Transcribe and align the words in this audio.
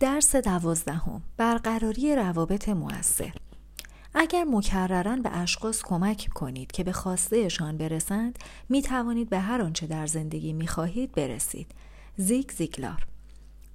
درس 0.00 0.36
دوازدهم 0.36 1.22
برقراری 1.36 2.16
روابط 2.16 2.68
موثر. 2.68 3.32
اگر 4.14 4.44
مکررن 4.44 5.22
به 5.22 5.36
اشخاص 5.36 5.82
کمک 5.82 6.28
کنید 6.34 6.72
که 6.72 6.84
به 6.84 6.92
خواستهشان 6.92 7.78
برسند 7.78 8.38
می 8.68 8.82
توانید 8.82 9.28
به 9.28 9.38
هر 9.38 9.62
آنچه 9.62 9.86
در 9.86 10.06
زندگی 10.06 10.52
می 10.52 10.66
خواهید 10.66 11.12
برسید. 11.12 11.66
زیگ 12.16 12.50
زیگلار. 12.50 13.06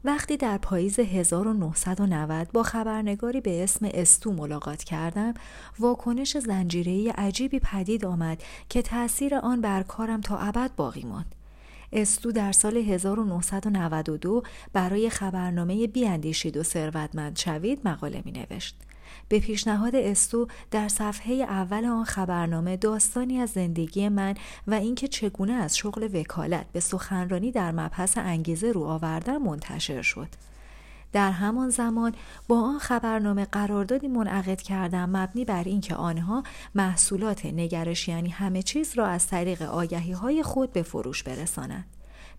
وقتی 0.04 0.38
در 0.38 0.58
پاییز 0.58 1.00
1990 1.00 2.52
با 2.52 2.64
خبرنگاری 2.64 3.42
به 3.42 3.64
اسم 3.64 3.90
استو 3.94 4.34
ملاقات 4.34 4.84
کردم 4.84 5.34
واکنش 5.80 6.38
زنجیره‌ای 6.38 7.10
عجیبی 7.10 7.60
پدید 7.60 8.06
آمد 8.06 8.44
که 8.70 8.82
تأثیر 8.82 9.36
آن 9.36 9.62
بر 9.62 9.84
کارم 9.84 10.22
تا 10.22 10.38
ابد 10.38 10.72
باقی 10.76 11.04
ماند. 11.04 11.36
استو 11.94 12.32
در 12.32 12.52
سال 12.52 12.78
1992 12.78 14.44
برای 14.74 15.10
خبرنامه 15.10 15.88
بیاندیشید 15.88 16.58
و 16.58 16.64
ثروتمند 16.64 17.38
شوید 17.38 17.88
مقاله 17.88 18.22
می 18.26 18.32
نوشت. 18.32 18.76
به 19.30 19.40
پیشنهاد 19.40 19.96
استو 19.96 20.48
در 20.72 20.88
صفحه 20.88 21.34
اول 21.34 21.86
آن 21.86 22.04
خبرنامه 22.04 22.78
داستانی 22.78 23.38
از 23.38 23.50
زندگی 23.50 24.10
من 24.10 24.36
و 24.68 24.74
اینکه 24.74 25.08
چگونه 25.08 25.54
از 25.54 25.78
شغل 25.78 26.10
وکالت 26.14 26.66
به 26.74 26.80
سخنرانی 26.80 27.52
در 27.52 27.72
مبحث 27.72 28.18
انگیزه 28.18 28.72
رو 28.72 28.84
آوردن 28.84 29.38
منتشر 29.38 30.02
شد. 30.02 30.28
در 31.16 31.32
همان 31.32 31.70
زمان 31.70 32.14
با 32.48 32.62
آن 32.62 32.80
خبرنامه 32.80 33.46
قراردادی 33.46 34.08
منعقد 34.08 34.62
کردم 34.62 35.10
مبنی 35.10 35.46
بر 35.46 35.64
اینکه 35.64 35.96
آنها 35.96 36.44
محصولات 36.76 37.46
نگرش 37.46 38.08
یعنی 38.08 38.30
همه 38.30 38.62
چیز 38.62 38.98
را 38.98 39.08
از 39.08 39.28
طریق 39.28 39.62
آگهی 39.62 40.12
های 40.12 40.44
خود 40.44 40.74
به 40.74 40.84
فروش 40.84 41.24
برسانند. 41.24 41.86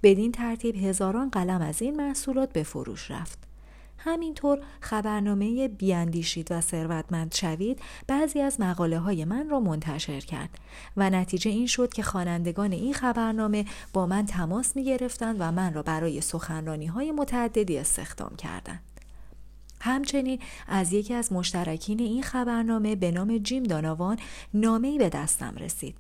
بدین 0.03 0.33
ترتیب 0.33 0.77
هزاران 0.77 1.31
قلم 1.31 1.61
از 1.61 1.83
این 1.83 1.97
محصولات 1.97 2.53
به 2.53 2.63
فروش 2.63 3.11
رفت. 3.11 3.39
همینطور 4.07 4.59
خبرنامه 4.81 5.69
بیاندیشید 5.69 6.53
و 6.53 6.61
ثروتمند 6.61 7.35
شوید 7.35 7.81
بعضی 8.07 8.41
از 8.41 8.61
مقاله 8.61 8.99
های 8.99 9.25
من 9.25 9.49
را 9.49 9.61
منتشر 9.61 10.21
کرد 10.21 10.59
و 10.97 11.11
نتیجه 11.11 11.51
این 11.51 11.67
شد 11.67 11.93
که 11.93 12.03
خوانندگان 12.03 12.73
این 12.73 12.95
خبرنامه 12.95 13.65
با 13.93 14.07
من 14.07 14.27
تماس 14.27 14.77
می 14.77 14.85
گرفتند 14.85 15.37
و 15.39 15.53
من 15.53 15.75
را 15.75 15.83
برای 15.83 16.21
سخنرانی 16.21 16.87
های 16.87 17.13
متعددی 17.13 17.79
استخدام 17.79 18.37
کردند. 18.37 18.83
همچنین 19.81 20.39
از 20.69 20.93
یکی 20.93 21.15
از 21.15 21.33
مشترکین 21.33 22.01
این 22.01 22.23
خبرنامه 22.23 22.97
به 22.97 23.11
نام 23.11 23.39
جیم 23.39 23.63
داناوان 23.63 24.19
نامه‌ای 24.55 24.99
به 24.99 25.09
دستم 25.09 25.55
رسید. 25.57 25.97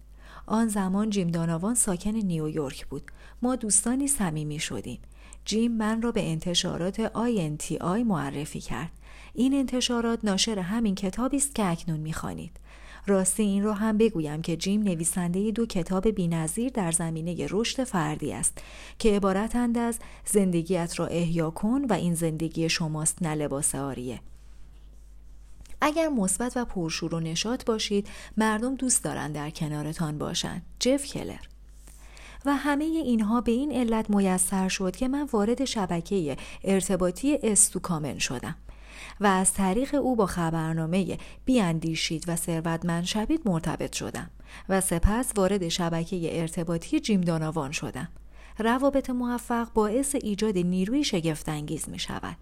آن 0.46 0.68
زمان 0.68 1.10
جیم 1.10 1.28
داناوان 1.28 1.74
ساکن 1.74 2.10
نیویورک 2.10 2.86
بود. 2.86 3.02
ما 3.42 3.56
دوستانی 3.56 4.08
صمیمی 4.08 4.58
شدیم. 4.58 4.98
جیم 5.46 5.72
من 5.72 6.02
را 6.02 6.12
به 6.12 6.30
انتشارات 6.30 7.00
آی 7.80 8.02
معرفی 8.02 8.60
کرد. 8.60 8.90
این 9.34 9.54
انتشارات 9.54 10.24
ناشر 10.24 10.58
همین 10.58 10.94
کتابی 10.94 11.36
است 11.36 11.54
که 11.54 11.64
اکنون 11.64 12.00
می‌خوانید. 12.00 12.60
راستی 13.06 13.42
این 13.42 13.62
را 13.62 13.74
هم 13.74 13.98
بگویم 13.98 14.42
که 14.42 14.56
جیم 14.56 14.82
نویسنده 14.82 15.50
دو 15.50 15.66
کتاب 15.66 16.08
بینظیر 16.08 16.72
در 16.72 16.92
زمینه 16.92 17.46
رشد 17.50 17.84
فردی 17.84 18.32
است 18.32 18.58
که 18.98 19.16
عبارتند 19.16 19.78
از 19.78 19.98
زندگیت 20.24 20.98
را 20.98 21.06
احیا 21.06 21.50
کن 21.50 21.84
و 21.84 21.92
این 21.92 22.14
زندگی 22.14 22.68
شماست 22.68 23.22
نه 23.22 23.34
لباس 23.34 23.74
آریه 23.74 24.20
اگر 25.80 26.08
مثبت 26.08 26.56
و 26.56 26.64
پرشور 26.64 27.14
و 27.14 27.20
نشاط 27.20 27.64
باشید 27.64 28.08
مردم 28.36 28.74
دوست 28.74 29.04
دارند 29.04 29.34
در 29.34 29.50
کنارتان 29.50 30.18
باشند 30.18 30.62
جف 30.80 31.06
کلر 31.06 31.55
و 32.46 32.56
همه 32.56 32.84
اینها 32.84 33.40
به 33.40 33.52
این 33.52 33.72
علت 33.72 34.10
میسر 34.10 34.68
شد 34.68 34.96
که 34.96 35.08
من 35.08 35.28
وارد 35.32 35.64
شبکه 35.64 36.36
ارتباطی 36.64 37.38
استوکامن 37.42 38.18
شدم 38.18 38.56
و 39.20 39.26
از 39.26 39.52
طریق 39.52 39.94
او 39.94 40.16
با 40.16 40.26
خبرنامه 40.26 41.18
بیاندیشید 41.44 42.24
و 42.28 42.36
ثروتمند 42.36 43.04
شوید 43.04 43.40
مرتبط 43.44 43.92
شدم 43.92 44.30
و 44.68 44.80
سپس 44.80 45.32
وارد 45.36 45.68
شبکه 45.68 46.40
ارتباطی 46.40 47.00
جیم 47.00 47.20
داناوان 47.20 47.72
شدم. 47.72 48.08
روابط 48.58 49.10
موفق 49.10 49.72
باعث 49.74 50.14
ایجاد 50.14 50.58
نیروی 50.58 51.04
شگفتانگیز 51.04 51.88
می 51.88 51.98
شود 51.98 52.36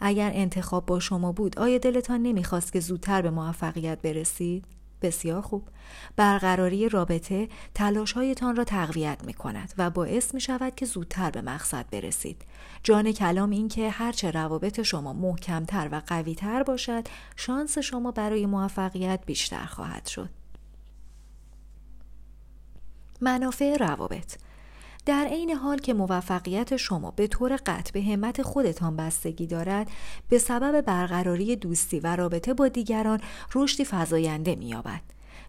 اگر 0.00 0.30
انتخاب 0.34 0.86
با 0.86 1.00
شما 1.00 1.32
بود 1.32 1.58
آیا 1.58 1.78
دلتان 1.78 2.22
نمی‌خواست 2.22 2.72
که 2.72 2.80
زودتر 2.80 3.22
به 3.22 3.30
موفقیت 3.30 4.02
برسید؟ 4.02 4.64
بسیار 5.04 5.40
خوب. 5.40 5.68
برقراری 6.16 6.88
رابطه 6.88 7.48
تلاشهایتان 7.74 8.56
را 8.56 8.64
تقویت 8.64 9.24
می 9.24 9.34
کند 9.34 9.72
و 9.78 9.90
باعث 9.90 10.34
می 10.34 10.40
شود 10.40 10.74
که 10.74 10.86
زودتر 10.86 11.30
به 11.30 11.42
مقصد 11.42 11.86
برسید. 11.90 12.42
جان 12.82 13.12
کلام 13.12 13.50
این 13.50 13.68
که 13.68 13.90
هرچه 13.90 14.30
روابط 14.30 14.82
شما 14.82 15.12
محکمتر 15.12 15.88
و 15.92 16.02
قویتر 16.06 16.62
باشد 16.62 17.08
شانس 17.36 17.78
شما 17.78 18.10
برای 18.10 18.46
موفقیت 18.46 19.20
بیشتر 19.26 19.64
خواهد 19.64 20.06
شد. 20.06 20.28
منافع 23.20 23.76
روابط. 23.76 24.36
در 25.06 25.24
عین 25.24 25.50
حال 25.50 25.78
که 25.78 25.94
موفقیت 25.94 26.76
شما 26.76 27.10
به 27.10 27.26
طور 27.26 27.56
قطع 27.56 27.92
به 27.92 28.02
همت 28.02 28.42
خودتان 28.42 28.96
بستگی 28.96 29.46
دارد 29.46 29.90
به 30.28 30.38
سبب 30.38 30.80
برقراری 30.80 31.56
دوستی 31.56 32.00
و 32.00 32.16
رابطه 32.16 32.54
با 32.54 32.68
دیگران 32.68 33.20
رشدی 33.54 33.84
فزاینده 33.90 34.54
مییابد. 34.54 35.00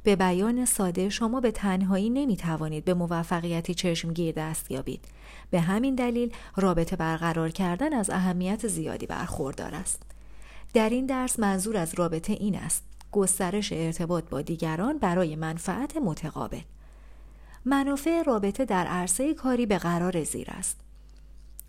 به 0.04 0.16
بیان 0.16 0.66
ساده 0.66 1.10
شما 1.10 1.42
به 1.42 1.52
تنهایی 1.52 2.10
نمی 2.10 2.38
توانید 2.38 2.86
به 2.86 2.94
موفقیتی 2.94 3.74
چشمگیر 3.74 4.36
دست 4.36 4.72
یابید. 4.72 5.06
به 5.50 5.60
همین 5.60 5.96
دلیل 5.96 6.32
رابطه 6.56 6.96
برقرار 6.96 7.50
کردن 7.50 7.94
از 7.94 8.10
اهمیت 8.10 8.68
زیادی 8.68 9.06
برخوردار 9.06 9.76
است. 9.76 10.02
در 10.74 10.90
این 10.90 11.06
درس 11.06 11.40
منظور 11.40 11.78
از 11.78 11.94
رابطه 11.94 12.34
این 12.34 12.56
است 12.56 12.84
گسترش 13.12 13.74
ارتباط 13.74 14.30
با 14.30 14.42
دیگران 14.42 14.98
برای 14.98 15.36
منفعت 15.36 15.98
متقابل. 15.98 16.62
منافع 17.66 18.24
رابطه 18.24 18.66
در 18.66 18.88
عرصه 18.88 19.34
کاری 19.34 19.66
به 19.66 19.78
قرار 19.78 20.24
زیر 20.24 20.48
است. 20.52 20.80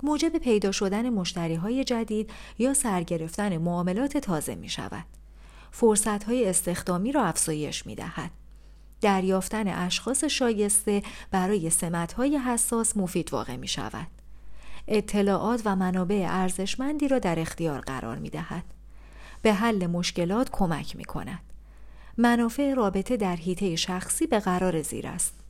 موجب 0.03 0.39
پیدا 0.39 0.73
شدن 0.73 1.11
مشتری 1.11 1.55
های 1.55 1.85
جدید 1.85 2.31
یا 2.59 2.75
سرگرفتن 2.75 3.57
معاملات 3.57 4.19
تازه 4.19 4.55
می 4.55 4.69
شود. 4.69 5.05
فرصت 5.71 6.25
های 6.25 6.49
استخدامی 6.49 7.13
را 7.13 7.25
افزایش 7.25 7.87
می 7.87 7.95
دهد. 7.95 8.31
دریافتن 9.01 9.69
اشخاص 9.69 10.25
شایسته 10.25 11.03
برای 11.31 11.71
سمت 11.71 12.13
های 12.13 12.39
حساس 12.39 12.97
مفید 12.97 13.33
واقع 13.33 13.57
می 13.57 13.69
شود. 13.69 14.07
اطلاعات 14.89 15.63
و 15.65 15.77
منابع 15.77 16.27
ارزشمندی 16.29 17.09
را 17.09 17.19
در 17.19 17.41
اختیار 17.41 17.81
قرار 17.81 18.19
می 18.19 18.31
دهد. 18.31 18.65
به 19.43 19.53
حل 19.53 19.87
مشکلات 19.87 20.51
کمک 20.53 20.97
می 20.97 21.05
کند. 21.05 21.41
منافع 22.19 22.75
رابطه 22.75 23.17
در 23.17 23.37
حیطه 23.37 23.77
شخصی 23.77 24.27
به 24.27 24.39
قرار 24.39 24.83
زیر 24.83 25.07
است. 25.07 25.46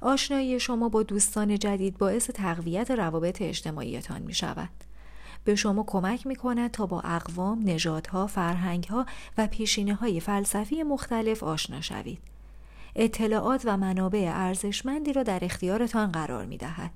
آشنایی 0.00 0.60
شما 0.60 0.88
با 0.88 1.02
دوستان 1.02 1.58
جدید 1.58 1.98
باعث 1.98 2.30
تقویت 2.30 2.90
روابط 2.90 3.42
اجتماعیتان 3.42 4.22
می 4.22 4.34
شود. 4.34 4.68
به 5.44 5.54
شما 5.54 5.84
کمک 5.86 6.26
می 6.26 6.36
کند 6.36 6.70
تا 6.70 6.86
با 6.86 7.00
اقوام، 7.00 7.62
نژادها، 7.64 8.26
فرهنگها 8.26 9.06
و 9.38 9.46
پیشینه 9.46 9.94
های 9.94 10.20
فلسفی 10.20 10.82
مختلف 10.82 11.42
آشنا 11.42 11.80
شوید. 11.80 12.18
اطلاعات 12.96 13.62
و 13.64 13.76
منابع 13.76 14.30
ارزشمندی 14.34 15.12
را 15.12 15.22
در 15.22 15.44
اختیارتان 15.44 16.12
قرار 16.12 16.44
می 16.44 16.56
دهد. 16.56 16.90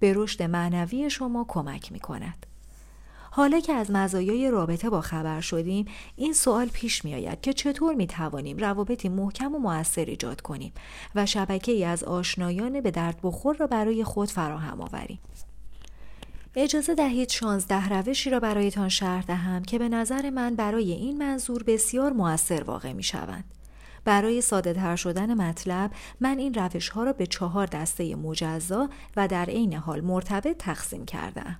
به 0.00 0.12
رشد 0.16 0.42
معنوی 0.42 1.10
شما 1.10 1.44
کمک 1.48 1.92
می 1.92 2.00
کند. 2.00 2.46
حالا 3.38 3.60
که 3.60 3.72
از 3.72 3.90
مزایای 3.90 4.50
رابطه 4.50 4.90
با 4.90 5.00
خبر 5.00 5.40
شدیم 5.40 5.86
این 6.16 6.32
سوال 6.32 6.68
پیش 6.68 7.04
می 7.04 7.14
آید 7.14 7.40
که 7.40 7.52
چطور 7.52 7.94
می 7.94 8.06
توانیم 8.06 8.56
روابطی 8.56 9.08
محکم 9.08 9.54
و 9.54 9.58
موثر 9.58 10.04
ایجاد 10.04 10.40
کنیم 10.40 10.72
و 11.14 11.26
شبکه 11.26 11.72
ای 11.72 11.84
از 11.84 12.04
آشنایان 12.04 12.80
به 12.80 12.90
درد 12.90 13.18
بخور 13.22 13.56
را 13.56 13.66
برای 13.66 14.04
خود 14.04 14.28
فراهم 14.28 14.80
آوریم 14.80 15.18
اجازه 16.54 16.94
دهید 16.94 17.28
شانزده 17.28 17.88
روشی 17.88 18.30
را 18.30 18.40
برایتان 18.40 18.88
شرح 18.88 19.22
دهم 19.22 19.62
که 19.62 19.78
به 19.78 19.88
نظر 19.88 20.30
من 20.30 20.54
برای 20.54 20.92
این 20.92 21.18
منظور 21.18 21.62
بسیار 21.62 22.12
موثر 22.12 22.62
واقع 22.62 22.92
می 22.92 23.02
شوند. 23.02 23.44
برای 24.04 24.40
ساده 24.40 24.72
تر 24.72 24.96
شدن 24.96 25.34
مطلب 25.34 25.90
من 26.20 26.38
این 26.38 26.54
روش 26.54 26.88
ها 26.88 27.04
را 27.04 27.12
به 27.12 27.26
چهار 27.26 27.66
دسته 27.66 28.16
مجزا 28.16 28.88
و 29.16 29.28
در 29.28 29.44
عین 29.44 29.74
حال 29.74 30.00
مرتبط 30.00 30.56
تقسیم 30.56 31.04
کردم. 31.04 31.58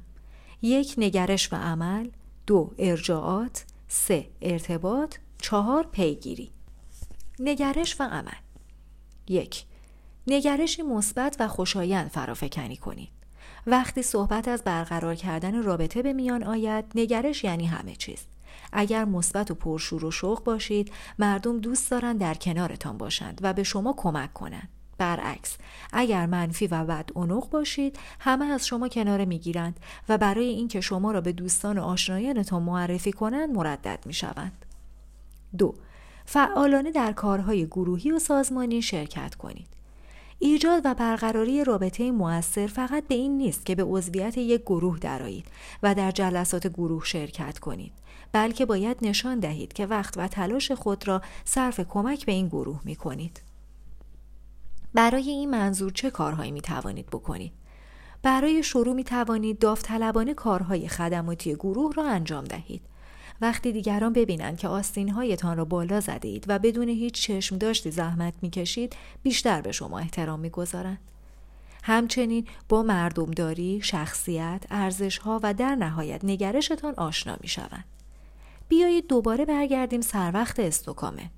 یک 0.63 0.95
نگرش 0.99 1.53
و 1.53 1.57
عمل 1.57 2.09
دو 2.47 2.75
ارجاعات 2.79 3.65
سه 3.89 4.29
ارتباط 4.43 5.17
چهار 5.39 5.87
پیگیری. 5.93 6.51
نگرش 7.39 8.01
و 8.01 8.05
عمل. 8.05 8.41
یک 9.29 9.65
نگرشی 10.27 10.83
مثبت 10.83 11.37
و 11.41 11.49
خوشایند 11.49 12.11
فرافکنی 12.11 12.77
کنید 12.77 13.09
وقتی 13.67 14.03
صحبت 14.03 14.49
از 14.49 14.65
برقرار 14.65 15.15
کردن 15.15 15.63
رابطه 15.63 16.03
به 16.03 16.13
میان 16.13 16.43
آید 16.43 16.85
نگرش 16.95 17.45
یعنی 17.45 17.67
همه 17.67 17.97
چیز. 17.97 18.27
اگر 18.73 19.05
مثبت 19.05 19.51
و 19.51 19.55
پرشور 19.55 20.05
و 20.05 20.11
شوق 20.11 20.45
باشید 20.45 20.93
مردم 21.19 21.61
دوست 21.61 21.91
دارند 21.91 22.21
در 22.21 22.35
کنارتان 22.35 22.99
باشند 22.99 23.39
و 23.43 23.53
به 23.53 23.63
شما 23.63 23.95
کمک 23.97 24.33
کنند 24.33 24.69
برعکس 24.99 25.57
اگر 25.93 26.27
منفی 26.27 26.67
و 26.67 26.85
بد 26.85 27.11
اونق 27.15 27.51
باشید 27.51 27.99
همه 28.21 28.45
از 28.45 28.67
شما 28.67 28.89
کناره 28.89 29.25
می‌گیرند 29.25 29.81
و 30.09 30.19
برای 30.19 30.49
اینکه 30.49 30.81
شما 30.81 31.13
را 31.13 31.21
به 31.21 31.33
دوستان 31.33 31.79
و 31.79 31.83
آشنایانتان 31.83 32.63
معرفی 32.63 33.13
کنند 33.13 33.51
مردد 33.51 33.99
می‌شوند 34.07 34.65
دو 35.59 35.75
فعالانه 36.27 36.93
در 36.93 37.13
کارهای 37.13 37.67
گروهی 37.67 38.11
و 38.11 38.19
سازمانی 38.19 38.83
شرکت 38.83 39.35
کنید 39.35 39.79
ایجاد 40.39 40.83
و 40.85 40.95
برقراری 40.95 41.65
رابطه 41.65 42.11
موثر 42.11 42.67
فقط 42.67 43.07
به 43.07 43.15
این 43.15 43.39
نیست 43.39 43.67
که 43.67 43.75
به 43.75 43.85
عضویت 43.85 44.39
یک 44.39 44.63
گروه 44.63 44.99
درایید 44.99 45.47
و 45.83 45.95
در 45.95 46.11
جلسات 46.11 46.67
گروه 46.67 47.05
شرکت 47.05 47.59
کنید 47.59 47.93
بلکه 48.33 48.67
باید 48.67 48.97
نشان 49.03 49.39
دهید 49.39 49.73
که 49.73 49.87
وقت 49.87 50.19
و 50.19 50.29
تلاش 50.29 50.73
خود 50.73 51.09
را 51.09 51.23
صرف 51.45 51.81
کمک 51.81 52.27
به 52.27 52.33
این 52.33 52.49
گروه 52.49 52.81
می 52.85 52.97
کنید. 52.97 53.48
برای 54.99 55.31
این 55.31 55.51
منظور 55.51 55.93
چه 55.93 56.11
کارهایی 56.11 56.51
می 56.51 56.61
توانید 56.61 57.07
بکنید؟ 57.07 57.53
برای 58.23 58.63
شروع 58.63 58.95
می 58.95 59.05
توانید 59.05 59.59
داوطلبانه 59.59 60.35
کارهای 60.35 60.89
خدماتی 60.89 61.55
گروه 61.55 61.95
را 61.95 62.05
انجام 62.05 62.45
دهید. 62.45 62.83
وقتی 63.41 63.73
دیگران 63.73 64.13
ببینند 64.13 64.59
که 64.59 64.69
آستینهایتان 64.69 65.57
را 65.57 65.65
بالا 65.65 66.01
زده 66.01 66.29
اید 66.29 66.45
و 66.49 66.59
بدون 66.59 66.89
هیچ 66.89 67.15
چشم 67.15 67.59
داشتی 67.59 67.91
زحمت 67.91 68.35
می 68.43 68.51
کشید 68.51 68.97
بیشتر 69.23 69.61
به 69.61 69.73
شما 69.73 69.99
احترام 69.99 70.41
می 70.41 70.51
گذارند. 70.51 70.99
همچنین 71.85 72.47
با 72.69 72.83
مردمداری، 72.83 73.81
شخصیت، 73.83 74.65
ارزشها 74.71 75.41
و 75.43 75.55
در 75.55 75.75
نهایت 75.75 76.25
نگرشتان 76.25 76.95
آشنا 76.97 77.37
می 77.41 77.49
شوند. 77.49 77.85
بیایید 78.69 79.07
دوباره 79.07 79.45
برگردیم 79.45 80.01
سر 80.01 80.31
وقت 80.35 80.61
استوکامه. 80.61 81.31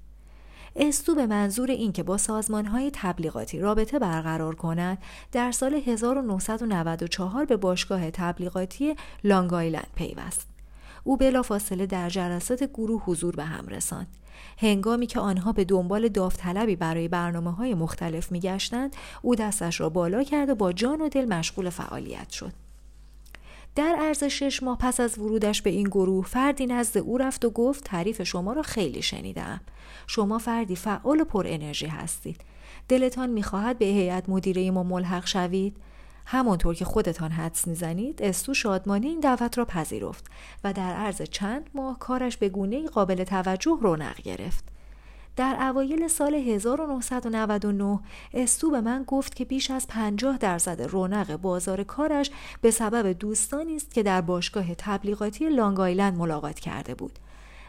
استو 0.76 1.14
به 1.14 1.26
منظور 1.26 1.70
این 1.70 1.92
که 1.92 2.02
با 2.02 2.16
سازمان 2.16 2.66
های 2.66 2.90
تبلیغاتی 2.94 3.58
رابطه 3.58 3.98
برقرار 3.98 4.54
کند 4.54 4.98
در 5.32 5.52
سال 5.52 5.74
1994 5.74 7.44
به 7.44 7.56
باشگاه 7.56 8.10
تبلیغاتی 8.10 8.96
لانگ 9.24 9.54
آیلند 9.54 9.86
پیوست. 9.94 10.46
او 11.04 11.16
بلافاصله 11.16 11.86
در 11.86 12.08
جلسات 12.08 12.64
گروه 12.64 13.02
حضور 13.04 13.36
به 13.36 13.44
هم 13.44 13.66
رساند. 13.66 14.06
هنگامی 14.58 15.06
که 15.06 15.20
آنها 15.20 15.52
به 15.52 15.64
دنبال 15.64 16.08
داوطلبی 16.08 16.76
برای 16.76 17.08
برنامه 17.08 17.52
های 17.52 17.74
مختلف 17.74 18.32
میگشتند 18.32 18.96
او 19.22 19.34
دستش 19.34 19.80
را 19.80 19.88
بالا 19.88 20.22
کرد 20.22 20.48
و 20.48 20.54
با 20.54 20.72
جان 20.72 21.00
و 21.00 21.08
دل 21.08 21.24
مشغول 21.24 21.70
فعالیت 21.70 22.30
شد. 22.30 22.52
در 23.74 23.96
عرض 24.00 24.24
شش 24.24 24.62
ماه 24.62 24.78
پس 24.78 25.00
از 25.00 25.18
ورودش 25.18 25.62
به 25.62 25.70
این 25.70 25.88
گروه 25.88 26.26
فردی 26.26 26.66
نزد 26.66 26.98
او 26.98 27.18
رفت 27.18 27.44
و 27.44 27.50
گفت 27.50 27.84
تعریف 27.84 28.22
شما 28.22 28.52
را 28.52 28.62
خیلی 28.62 29.02
شنیدم. 29.02 29.60
شما 30.06 30.38
فردی 30.38 30.76
فعال 30.76 31.20
و 31.20 31.24
پر 31.24 31.46
انرژی 31.48 31.86
هستید. 31.86 32.40
دلتان 32.88 33.30
می‌خواهد 33.30 33.78
به 33.78 33.84
هیئت 33.84 34.28
مدیره 34.28 34.70
ما 34.70 34.82
ملحق 34.82 35.26
شوید؟ 35.26 35.76
همانطور 36.26 36.74
که 36.74 36.84
خودتان 36.84 37.30
حدس 37.30 37.66
می‌زنید 37.68 38.22
استو 38.22 38.54
شادمانی 38.54 39.06
این 39.06 39.20
دعوت 39.20 39.58
را 39.58 39.64
پذیرفت 39.64 40.24
و 40.64 40.72
در 40.72 40.94
عرض 40.94 41.22
چند 41.22 41.70
ماه 41.74 41.98
کارش 41.98 42.36
به 42.36 42.48
گونه 42.48 42.86
قابل 42.86 43.24
توجه 43.24 43.78
رونق 43.80 44.22
گرفت. 44.22 44.79
در 45.40 45.56
اوایل 45.60 46.08
سال 46.08 46.34
1999 46.34 48.00
استو 48.34 48.70
به 48.70 48.80
من 48.80 49.04
گفت 49.06 49.34
که 49.34 49.44
بیش 49.44 49.70
از 49.70 49.86
50 49.88 50.38
درصد 50.38 50.82
رونق 50.82 51.36
بازار 51.36 51.84
کارش 51.84 52.30
به 52.60 52.70
سبب 52.70 53.12
دوستانی 53.12 53.76
است 53.76 53.94
که 53.94 54.02
در 54.02 54.20
باشگاه 54.20 54.74
تبلیغاتی 54.74 55.48
لانگ 55.48 55.80
آیلند 55.80 56.18
ملاقات 56.18 56.60
کرده 56.60 56.94
بود 56.94 57.18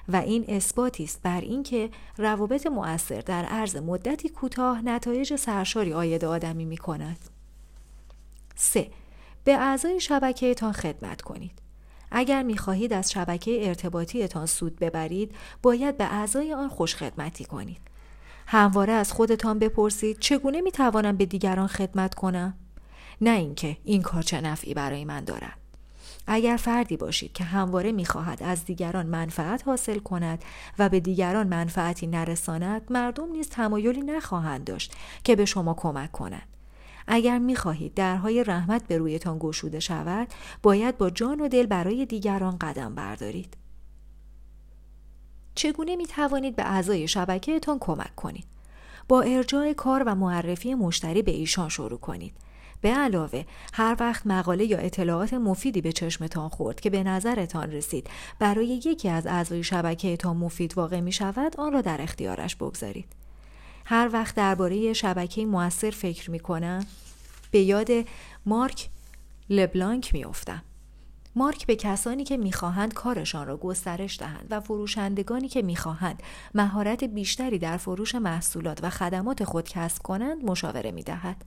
و 0.07 0.15
این 0.15 0.45
اثباتی 0.47 1.03
است 1.03 1.21
بر 1.21 1.41
اینکه 1.41 1.89
روابط 2.18 2.68
مؤثر 2.68 3.21
در 3.21 3.45
عرض 3.45 3.75
مدتی 3.75 4.29
کوتاه 4.29 4.81
نتایج 4.81 5.35
سرشاری 5.35 5.94
آید 5.94 6.25
آدمی 6.25 6.65
می 6.65 6.77
کند. 6.77 7.19
3. 8.56 8.91
به 9.44 9.53
اعضای 9.53 10.00
شبکهتان 10.00 10.71
خدمت 10.71 11.21
کنید. 11.21 11.70
اگر 12.11 12.43
می 12.43 12.57
خواهید 12.57 12.93
از 12.93 13.11
شبکه 13.11 13.67
ارتباطیتان 13.67 14.45
سود 14.45 14.79
ببرید 14.79 15.35
باید 15.61 15.97
به 15.97 16.03
اعضای 16.03 16.53
آن 16.53 16.69
خوش 16.69 16.95
خدمتی 16.95 17.45
کنید. 17.45 17.81
همواره 18.47 18.93
از 18.93 19.11
خودتان 19.11 19.59
بپرسید 19.59 20.19
چگونه 20.19 20.61
می 20.61 20.71
توانم 20.71 21.17
به 21.17 21.25
دیگران 21.25 21.67
خدمت 21.67 22.15
کنم؟ 22.15 22.53
نه 23.21 23.29
اینکه 23.29 23.77
این 23.83 24.01
کار 24.01 24.23
چه 24.23 24.41
نفعی 24.41 24.73
برای 24.73 25.05
من 25.05 25.23
دارد. 25.23 25.57
اگر 26.27 26.57
فردی 26.57 26.97
باشید 26.97 27.33
که 27.33 27.43
همواره 27.43 27.91
می‌خواهد 27.91 28.43
از 28.43 28.65
دیگران 28.65 29.05
منفعت 29.05 29.67
حاصل 29.67 29.99
کند 29.99 30.43
و 30.79 30.89
به 30.89 30.99
دیگران 30.99 31.47
منفعتی 31.47 32.07
نرساند 32.07 32.81
مردم 32.89 33.31
نیز 33.31 33.49
تمایلی 33.49 34.01
نخواهند 34.01 34.63
داشت 34.63 34.93
که 35.23 35.35
به 35.35 35.45
شما 35.45 35.73
کمک 35.73 36.11
کنند. 36.11 36.50
اگر 37.07 37.39
می‌خواهید 37.39 37.94
درهای 37.94 38.44
رحمت 38.44 38.88
به 38.88 38.98
رویتان 38.98 39.38
گشوده 39.39 39.80
شود 39.80 40.27
باید 40.63 40.98
با 40.98 41.09
جان 41.09 41.42
و 41.42 41.48
دل 41.48 41.65
برای 41.65 42.06
دیگران 42.06 42.57
قدم 42.57 42.95
بردارید. 42.95 43.57
چگونه 45.56 45.95
می 45.95 46.06
توانید 46.06 46.56
به 46.56 46.63
اعضای 46.63 47.07
شبکهتان 47.07 47.77
کمک 47.80 48.15
کنید؟ 48.15 48.45
با 49.07 49.21
ارجاع 49.21 49.74
کار 49.74 50.03
و 50.03 50.15
معرفی 50.15 50.74
مشتری 50.74 51.21
به 51.21 51.31
ایشان 51.31 51.69
شروع 51.69 52.00
کنید. 52.00 52.33
به 52.81 52.89
علاوه 52.89 53.45
هر 53.74 53.97
وقت 54.00 54.27
مقاله 54.27 54.65
یا 54.65 54.77
اطلاعات 54.77 55.33
مفیدی 55.33 55.81
به 55.81 55.92
چشمتان 55.92 56.50
خورد 56.50 56.80
که 56.80 56.89
به 56.89 57.04
نظرتان 57.04 57.71
رسید 57.71 58.09
برای 58.39 58.68
یکی 58.68 59.09
از 59.09 59.27
اعضای 59.27 59.63
شبکهتان 59.63 60.38
مفید 60.38 60.77
واقع 60.77 61.00
می 61.00 61.12
شود 61.12 61.56
آن 61.57 61.74
را 61.74 61.81
در 61.81 62.01
اختیارش 62.01 62.56
بگذارید. 62.56 63.20
هر 63.91 64.09
وقت 64.13 64.35
درباره 64.35 64.93
شبکه 64.93 65.45
موثر 65.45 65.89
فکر 65.89 66.31
می 66.31 66.39
کنم 66.39 66.85
به 67.51 67.59
یاد 67.59 67.89
مارک 68.45 68.89
لبلانک 69.49 70.13
میافتم. 70.13 70.63
مارک 71.35 71.67
به 71.67 71.75
کسانی 71.75 72.23
که 72.23 72.38
می‌خواهند 72.38 72.93
کارشان 72.93 73.47
را 73.47 73.57
گسترش 73.57 74.19
دهند 74.19 74.47
و 74.49 74.59
فروشندگانی 74.59 75.47
که 75.47 75.61
می‌خواهند 75.61 76.23
مهارت 76.55 77.03
بیشتری 77.03 77.59
در 77.59 77.77
فروش 77.77 78.15
محصولات 78.15 78.83
و 78.83 78.89
خدمات 78.89 79.43
خود 79.43 79.69
کسب 79.69 80.01
کنند 80.01 80.45
مشاوره 80.45 80.91
می‌دهد. 80.91 81.45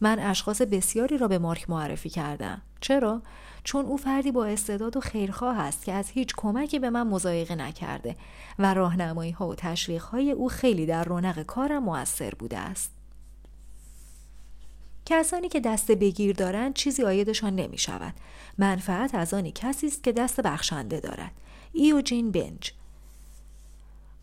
من 0.00 0.18
اشخاص 0.18 0.62
بسیاری 0.62 1.18
را 1.18 1.28
به 1.28 1.38
مارک 1.38 1.70
معرفی 1.70 2.08
کردم 2.08 2.62
چرا 2.80 3.22
چون 3.64 3.84
او 3.84 3.96
فردی 3.96 4.32
با 4.32 4.44
استعداد 4.44 4.96
و 4.96 5.00
خیرخواه 5.00 5.60
است 5.60 5.84
که 5.84 5.92
از 5.92 6.10
هیچ 6.10 6.34
کمکی 6.36 6.78
به 6.78 6.90
من 6.90 7.06
مزایقه 7.06 7.54
نکرده 7.54 8.16
و 8.58 8.74
راهنمایی 8.74 9.30
ها 9.30 9.48
و 9.48 9.54
تشویق 9.54 10.02
های 10.02 10.30
او 10.30 10.48
خیلی 10.48 10.86
در 10.86 11.04
رونق 11.04 11.42
کارم 11.42 11.82
موثر 11.82 12.30
بوده 12.30 12.58
است 12.58 12.90
کسانی 15.06 15.48
که 15.48 15.60
دست 15.60 15.92
بگیر 15.92 16.36
دارند 16.36 16.74
چیزی 16.74 17.04
آیدشان 17.04 17.56
نمی 17.56 17.78
شود. 17.78 18.14
منفعت 18.58 19.14
از 19.14 19.34
آنی 19.34 19.52
کسی 19.54 19.86
است 19.86 20.02
که 20.02 20.12
دست 20.12 20.40
بخشنده 20.40 21.00
دارد. 21.00 21.30
ایوجین 21.72 22.30
بنج 22.30 22.72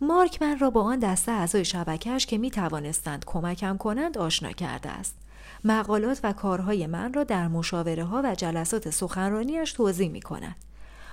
مارک 0.02 0.42
من 0.42 0.60
را 0.60 0.70
با 0.70 0.84
آن 0.84 1.00
دسته 1.00 1.32
اعضای 1.32 1.66
شبکهش 1.66 2.26
که 2.26 2.38
می 2.38 2.52
توانستند 2.52 3.26
کمکم 3.26 3.78
کنند 3.78 4.18
آشنا 4.18 4.52
کرده 4.52 4.90
است. 4.90 5.16
مقالات 5.64 6.20
و 6.24 6.34
کارهای 6.34 6.88
من 6.88 7.14
را 7.14 7.24
در 7.24 7.48
مشاوره 7.48 8.04
ها 8.04 8.22
و 8.26 8.36
جلسات 8.36 8.90
سخنرانیش 8.90 9.74
توضیح 9.74 10.10
می 10.10 10.22
کند. 10.22 10.56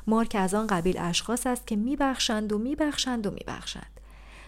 مارک 0.06 0.36
از 0.38 0.54
آن 0.54 0.66
قبیل 0.66 0.98
اشخاص 0.98 1.46
است 1.46 1.66
که 1.66 1.76
میبخشند 1.76 2.52
و 2.52 2.58
میبخشند 2.58 3.26
و 3.26 3.30
میبخشند. 3.30 4.00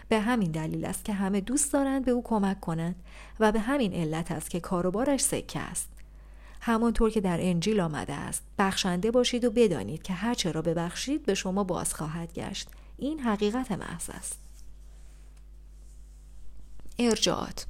به 0.09 0.19
همین 0.19 0.51
دلیل 0.51 0.85
است 0.85 1.05
که 1.05 1.13
همه 1.13 1.41
دوست 1.41 1.73
دارند 1.73 2.05
به 2.05 2.11
او 2.11 2.23
کمک 2.23 2.59
کنند 2.59 2.95
و 3.39 3.51
به 3.51 3.59
همین 3.59 3.93
علت 3.93 4.31
است 4.31 4.49
که 4.49 4.59
کاروبارش 4.59 5.21
سکه 5.21 5.59
است. 5.59 5.89
همانطور 6.61 7.09
که 7.09 7.21
در 7.21 7.37
انجیل 7.41 7.79
آمده 7.79 8.13
است 8.13 8.43
بخشنده 8.57 9.11
باشید 9.11 9.45
و 9.45 9.51
بدانید 9.51 10.03
که 10.03 10.13
هرچه 10.13 10.51
را 10.51 10.61
ببخشید 10.61 11.25
به 11.25 11.33
شما 11.33 11.63
باز 11.63 11.93
خواهد 11.93 12.33
گشت 12.33 12.69
این 12.97 13.19
حقیقت 13.19 13.71
محض 13.71 14.09
است 14.09 14.39
ارجاعات 16.99 17.65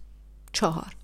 چهار 0.54 0.96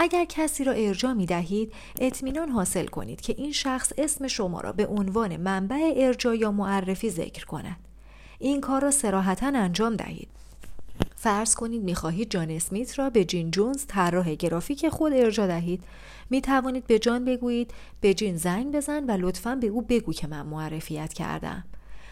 اگر 0.00 0.24
کسی 0.24 0.64
را 0.64 0.72
ارجاع 0.72 1.12
می 1.12 1.26
دهید 1.26 1.72
اطمینان 2.00 2.48
حاصل 2.48 2.86
کنید 2.86 3.20
که 3.20 3.34
این 3.38 3.52
شخص 3.52 3.92
اسم 3.98 4.26
شما 4.26 4.60
را 4.60 4.72
به 4.72 4.86
عنوان 4.86 5.36
منبع 5.36 5.92
ارجاع 5.96 6.36
یا 6.36 6.52
معرفی 6.52 7.10
ذکر 7.10 7.46
کند. 7.46 7.76
این 8.38 8.60
کار 8.60 8.82
را 8.82 8.90
سراحتا 8.90 9.46
انجام 9.46 9.96
دهید. 9.96 10.28
فرض 11.16 11.54
کنید 11.54 11.82
می‌خواهید 11.82 12.30
جان 12.30 12.50
اسمیت 12.50 12.98
را 12.98 13.10
به 13.10 13.24
جین 13.24 13.50
جونز 13.50 13.86
طراح 13.86 14.34
گرافیک 14.34 14.88
خود 14.88 15.12
ارجا 15.12 15.46
دهید. 15.46 15.84
می 16.30 16.40
توانید 16.40 16.86
به 16.86 16.98
جان 16.98 17.24
بگویید 17.24 17.74
به 18.00 18.14
جین 18.14 18.36
زنگ 18.36 18.74
بزن 18.74 19.04
و 19.04 19.10
لطفا 19.10 19.54
به 19.54 19.66
او 19.66 19.82
بگو 19.82 20.12
که 20.12 20.26
من 20.26 20.46
معرفیت 20.46 21.12
کردم. 21.12 21.64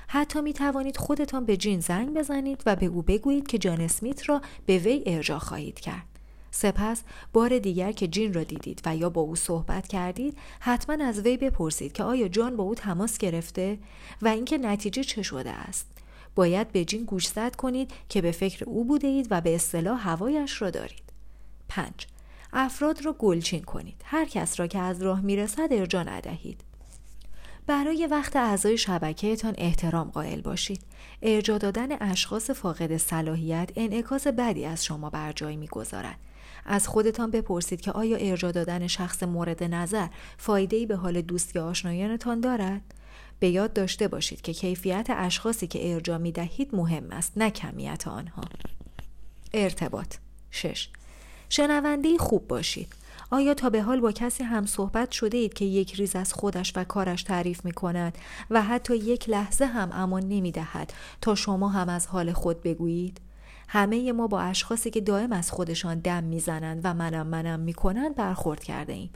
حتی 0.08 0.40
می 0.40 0.52
توانید 0.52 0.96
خودتان 0.96 1.44
به 1.44 1.56
جین 1.56 1.80
زنگ 1.80 2.14
بزنید 2.14 2.62
و 2.66 2.76
به 2.76 2.86
او 2.86 3.02
بگویید 3.02 3.46
که 3.46 3.58
جان 3.58 3.80
اسمیت 3.80 4.28
را 4.28 4.40
به 4.66 4.78
وی 4.78 5.02
ارجا 5.06 5.38
خواهید 5.38 5.80
کرد. 5.80 6.15
سپس 6.56 7.02
بار 7.32 7.58
دیگر 7.58 7.92
که 7.92 8.08
جین 8.08 8.34
را 8.34 8.44
دیدید 8.44 8.82
و 8.86 8.96
یا 8.96 9.10
با 9.10 9.20
او 9.20 9.36
صحبت 9.36 9.88
کردید 9.88 10.38
حتما 10.60 11.04
از 11.04 11.18
وی 11.18 11.36
بپرسید 11.36 11.92
که 11.92 12.04
آیا 12.04 12.28
جان 12.28 12.56
با 12.56 12.64
او 12.64 12.74
تماس 12.74 13.18
گرفته 13.18 13.78
و 14.22 14.28
اینکه 14.28 14.58
نتیجه 14.58 15.04
چه 15.04 15.22
شده 15.22 15.50
است. 15.50 15.86
باید 16.34 16.72
به 16.72 16.84
جین 16.84 17.04
گوشزد 17.04 17.56
کنید 17.56 17.90
که 18.08 18.22
به 18.22 18.30
فکر 18.30 18.64
او 18.64 18.84
بوده 18.84 19.06
اید 19.06 19.26
و 19.30 19.40
به 19.40 19.54
اصطلاح 19.54 20.08
هوایش 20.08 20.62
را 20.62 20.70
دارید. 20.70 21.02
5. 21.68 21.90
افراد 22.52 23.04
را 23.04 23.12
گلچین 23.12 23.62
کنید. 23.62 24.02
هر 24.04 24.24
کس 24.24 24.60
را 24.60 24.66
که 24.66 24.78
از 24.78 25.02
راه 25.02 25.20
می‌رسد 25.20 25.68
ارجا 25.70 26.02
ندهید. 26.02 26.60
برای 27.66 28.06
وقت 28.06 28.36
اعضای 28.36 28.78
شبکهتان 28.78 29.54
احترام 29.58 30.10
قائل 30.10 30.40
باشید. 30.40 30.82
ارجا 31.22 31.58
دادن 31.58 32.10
اشخاص 32.10 32.50
فاقد 32.50 32.96
صلاحیت 32.96 33.70
انعکاس 33.76 34.26
بدی 34.26 34.64
از 34.64 34.84
شما 34.84 35.10
بر 35.10 35.32
جای 35.32 35.56
می‌گذارد. 35.56 36.18
از 36.66 36.88
خودتان 36.88 37.30
بپرسید 37.30 37.80
که 37.80 37.92
آیا 37.92 38.16
ارجا 38.16 38.52
دادن 38.52 38.86
شخص 38.86 39.22
مورد 39.22 39.64
نظر 39.64 40.06
فایده‌ای 40.38 40.86
به 40.86 40.96
حال 40.96 41.20
دوست 41.20 41.56
یا 41.56 41.66
آشنایانتان 41.66 42.40
دارد؟ 42.40 42.82
به 43.38 43.48
یاد 43.48 43.72
داشته 43.72 44.08
باشید 44.08 44.40
که 44.40 44.52
کیفیت 44.52 45.06
اشخاصی 45.10 45.66
که 45.66 45.94
ارجا 45.94 46.18
می 46.18 46.32
دهید 46.32 46.74
مهم 46.74 47.12
است 47.12 47.32
نه 47.36 47.50
کمیت 47.50 48.08
آنها. 48.08 48.42
ارتباط. 49.54 50.14
6 50.50 50.88
شنونده 51.48 52.18
خوب 52.18 52.48
باشید. 52.48 52.88
آیا 53.30 53.54
تا 53.54 53.70
به 53.70 53.82
حال 53.82 54.00
با 54.00 54.12
کسی 54.12 54.44
هم 54.44 54.66
صحبت 54.66 55.10
شده 55.10 55.38
اید 55.38 55.54
که 55.54 55.64
یک 55.64 55.94
ریز 55.94 56.16
از 56.16 56.32
خودش 56.32 56.72
و 56.76 56.84
کارش 56.84 57.22
تعریف 57.22 57.64
می 57.64 57.72
کند 57.72 58.18
و 58.50 58.62
حتی 58.62 58.96
یک 58.96 59.28
لحظه 59.28 59.64
هم 59.64 59.90
امان 59.92 60.22
نمی 60.22 60.52
دهد 60.52 60.92
تا 61.20 61.34
شما 61.34 61.68
هم 61.68 61.88
از 61.88 62.06
حال 62.06 62.32
خود 62.32 62.62
بگویید؟ 62.62 63.20
همه 63.68 64.12
ما 64.12 64.26
با 64.26 64.40
اشخاصی 64.40 64.90
که 64.90 65.00
دائم 65.00 65.32
از 65.32 65.50
خودشان 65.50 65.98
دم 65.98 66.24
می‌زنند 66.24 66.80
و 66.84 66.94
منم 66.94 67.26
منم 67.26 67.60
می‌کنند 67.60 68.14
برخورد 68.14 68.64
کرده 68.64 68.92
ایم 68.92 69.10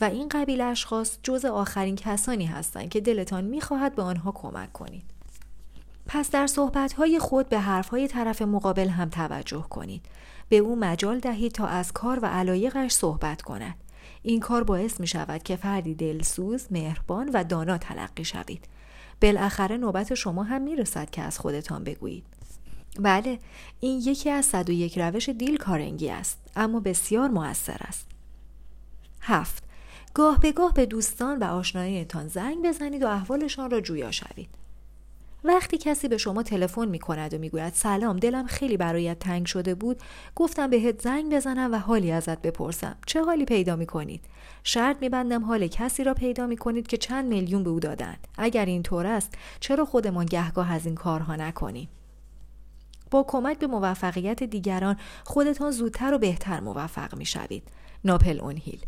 و 0.00 0.04
این 0.04 0.28
قبیل 0.28 0.60
اشخاص 0.60 1.18
جز 1.22 1.44
آخرین 1.44 1.96
کسانی 1.96 2.46
هستند 2.46 2.88
که 2.88 3.00
دلتان 3.00 3.44
می‌خواهد 3.44 3.94
به 3.94 4.02
آنها 4.02 4.32
کمک 4.32 4.72
کنید. 4.72 5.04
پس 6.06 6.30
در 6.30 6.46
صحبتهای 6.46 7.18
خود 7.18 7.48
به 7.48 7.58
حرفهای 7.58 8.08
طرف 8.08 8.42
مقابل 8.42 8.88
هم 8.88 9.08
توجه 9.08 9.62
کنید. 9.70 10.06
به 10.48 10.56
او 10.56 10.76
مجال 10.76 11.18
دهید 11.18 11.52
تا 11.52 11.66
از 11.66 11.92
کار 11.92 12.18
و 12.22 12.26
علایقش 12.26 12.92
صحبت 12.92 13.42
کند. 13.42 13.74
این 14.22 14.40
کار 14.40 14.64
باعث 14.64 15.00
می 15.00 15.06
شود 15.06 15.42
که 15.42 15.56
فردی 15.56 15.94
دلسوز، 15.94 16.66
مهربان 16.70 17.30
و 17.34 17.44
دانا 17.44 17.78
تلقی 17.78 18.24
شوید. 18.24 18.64
بالاخره 19.22 19.76
نوبت 19.76 20.14
شما 20.14 20.42
هم 20.42 20.62
می 20.62 20.76
رسد 20.76 21.10
که 21.10 21.22
از 21.22 21.38
خودتان 21.38 21.84
بگویید. 21.84 22.24
بله 23.00 23.38
این 23.80 24.00
یکی 24.04 24.30
از 24.30 24.54
یک 24.68 24.98
روش 24.98 25.28
دیل 25.28 25.56
کارنگی 25.56 26.10
است 26.10 26.38
اما 26.56 26.80
بسیار 26.80 27.28
موثر 27.28 27.78
است. 27.80 28.06
هفت. 29.20 29.62
گاه 30.14 30.40
به 30.40 30.52
گاه 30.52 30.72
به 30.72 30.86
دوستان 30.86 31.38
و 31.38 31.44
آشنایانتان 31.44 32.28
زنگ 32.28 32.66
بزنید 32.66 33.02
و 33.02 33.06
احوالشان 33.06 33.70
را 33.70 33.80
جویا 33.80 34.10
شوید. 34.10 34.48
وقتی 35.44 35.78
کسی 35.78 36.08
به 36.08 36.18
شما 36.18 36.42
تلفن 36.42 36.88
می 36.88 36.98
کند 36.98 37.34
و 37.34 37.38
می‌گوید 37.38 37.72
سلام 37.72 38.16
دلم 38.16 38.46
خیلی 38.46 38.76
برایت 38.76 39.18
تنگ 39.18 39.46
شده 39.46 39.74
بود 39.74 40.00
گفتم 40.36 40.70
بهت 40.70 41.02
زنگ 41.02 41.34
بزنم 41.34 41.72
و 41.72 41.78
حالی 41.78 42.12
ازت 42.12 42.42
بپرسم. 42.42 42.96
چه 43.06 43.22
حالی 43.22 43.44
پیدا 43.44 43.76
می 43.76 43.86
کنید؟ 43.86 44.24
شرط 44.64 44.96
میبندم 45.00 45.44
حال 45.44 45.66
کسی 45.66 46.04
را 46.04 46.14
پیدا 46.14 46.46
می 46.46 46.56
کنید 46.56 46.86
که 46.86 46.96
چند 46.96 47.28
میلیون 47.28 47.64
به 47.64 47.70
او 47.70 47.80
دادند. 47.80 48.28
اگر 48.38 48.64
این 48.64 48.82
طور 48.82 49.06
است 49.06 49.34
چرا 49.60 49.84
خودمان 49.84 50.26
گهگاه 50.26 50.72
از 50.72 50.86
این 50.86 50.94
کارها 50.94 51.36
نکنیم؟ 51.36 51.88
با 53.12 53.24
کمک 53.28 53.58
به 53.58 53.66
موفقیت 53.66 54.42
دیگران 54.42 54.96
خودتان 55.24 55.70
زودتر 55.70 56.14
و 56.14 56.18
بهتر 56.18 56.60
موفق 56.60 57.16
می 57.16 57.26
شوید. 57.26 57.62
ناپل 58.04 58.40
اونهیل 58.40 58.86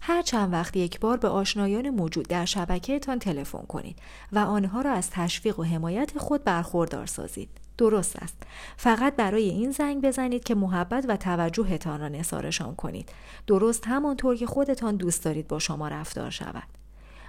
هر 0.00 0.22
چند 0.22 0.52
وقت 0.52 0.76
یک 0.76 1.00
بار 1.00 1.16
به 1.16 1.28
آشنایان 1.28 1.90
موجود 1.90 2.28
در 2.28 2.44
شبکهتان 2.44 3.18
تلفن 3.18 3.62
کنید 3.62 3.98
و 4.32 4.38
آنها 4.38 4.80
را 4.80 4.92
از 4.92 5.10
تشویق 5.10 5.58
و 5.58 5.62
حمایت 5.62 6.18
خود 6.18 6.44
برخوردار 6.44 7.06
سازید. 7.06 7.48
درست 7.78 8.16
است. 8.22 8.36
فقط 8.76 9.16
برای 9.16 9.48
این 9.48 9.70
زنگ 9.70 10.02
بزنید 10.02 10.44
که 10.44 10.54
محبت 10.54 11.04
و 11.08 11.16
توجهتان 11.16 12.00
را 12.00 12.08
نثارشان 12.08 12.74
کنید. 12.74 13.12
درست 13.46 13.86
همانطور 13.86 14.36
که 14.36 14.46
خودتان 14.46 14.96
دوست 14.96 15.24
دارید 15.24 15.48
با 15.48 15.58
شما 15.58 15.88
رفتار 15.88 16.30
شود. 16.30 16.83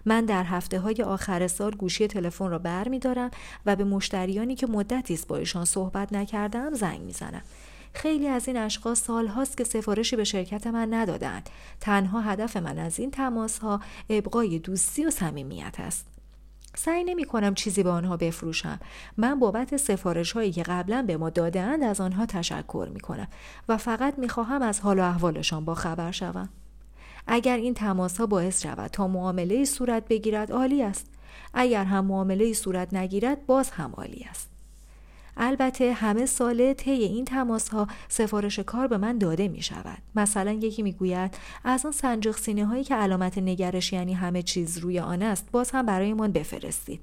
من 0.06 0.26
در 0.26 0.44
هفته 0.44 0.80
های 0.80 1.04
آخر 1.04 1.48
سال 1.48 1.72
گوشی 1.72 2.08
تلفن 2.08 2.50
را 2.50 2.60
بر 2.60 2.88
می 2.88 3.00
دارم 3.00 3.32
و 3.66 3.76
به 3.76 3.84
مشتریانی 3.84 4.56
که 4.56 4.68
مدتی 4.68 5.14
است 5.14 5.28
با 5.28 5.38
ایشان 5.38 5.66
صحبت 5.66 6.14
نکردم 6.14 6.74
زنگ 6.74 7.02
می 7.02 7.14
زنم. 7.14 7.42
خیلی 7.94 8.28
از 8.28 8.48
این 8.48 8.58
اشخاص 8.58 9.04
سال 9.04 9.28
هاست 9.28 9.58
که 9.58 9.64
سفارشی 9.64 10.16
به 10.16 10.24
شرکت 10.24 10.68
من 10.68 10.94
ندادند. 10.94 11.50
تنها 11.80 12.22
هدف 12.22 12.58
من 12.58 12.80
از 12.80 13.00
این 13.00 13.12
تماس 13.12 13.60
ها 13.60 13.80
ابقای 14.10 14.60
دوستی 14.60 15.06
و 15.06 15.10
صمیمیت 15.12 15.76
است. 15.80 16.06
سعی 16.78 17.04
نمی 17.04 17.24
کنم 17.26 17.54
چیزی 17.54 17.84
به 17.84 17.90
آنها 17.90 18.18
بفروشم. 18.18 18.80
من 19.18 19.40
بابت 19.40 19.78
سفارش 19.78 20.32
هایی 20.32 20.52
که 20.52 20.64
قبلا 20.64 21.02
به 21.08 21.18
ما 21.18 21.30
دادهاند 21.30 21.84
از 21.84 22.02
آنها 22.02 22.26
تشکر 22.26 22.90
می 22.94 23.00
کنم 23.00 23.28
و 23.70 23.78
فقط 23.78 24.20
می 24.20 24.30
خواهم 24.30 24.62
از 24.62 24.80
حال 24.80 25.00
و 25.00 25.04
احوالشان 25.04 25.66
با 25.66 25.76
خبر 25.76 26.12
شوم. 26.12 26.50
اگر 27.28 27.58
این 27.58 27.74
تماس 27.74 28.18
ها 28.18 28.26
باعث 28.26 28.64
شود 28.64 28.92
تا 28.92 29.08
معامله 29.08 29.66
صورت 29.66 30.08
بگیرد 30.08 30.52
عالی 30.52 30.84
است. 30.84 31.12
اگر 31.54 31.84
هم 31.84 32.06
معامله 32.06 32.54
صورت 32.54 32.94
نگیرد 32.94 33.46
باز 33.46 33.70
هم 33.70 33.94
عالی 33.98 34.26
است. 34.30 34.50
البته 35.38 35.94
همه 35.94 36.26
ساله 36.26 36.74
طی 36.74 36.92
این 36.92 37.26
تماس 37.26 37.70
ها 37.70 37.88
سفارش 38.10 38.60
کار 38.60 38.88
به 38.88 38.98
من 38.98 39.18
داده 39.18 39.48
می 39.48 39.62
شود. 39.62 39.98
مثلا 40.16 40.52
یکی 40.52 40.84
می 40.84 40.92
گوید 40.92 41.38
از 41.64 41.86
آن 41.86 41.92
سنجاق 41.92 42.38
سینه 42.38 42.66
هایی 42.66 42.84
که 42.84 42.96
علامت 42.96 43.38
نگرش 43.38 43.94
یعنی 43.94 44.14
همه 44.14 44.42
چیز 44.42 44.78
روی 44.78 45.00
آن 45.00 45.22
است 45.22 45.52
باز 45.52 45.72
هم 45.72 45.86
برایمان 45.86 46.32
بفرستید. 46.32 47.02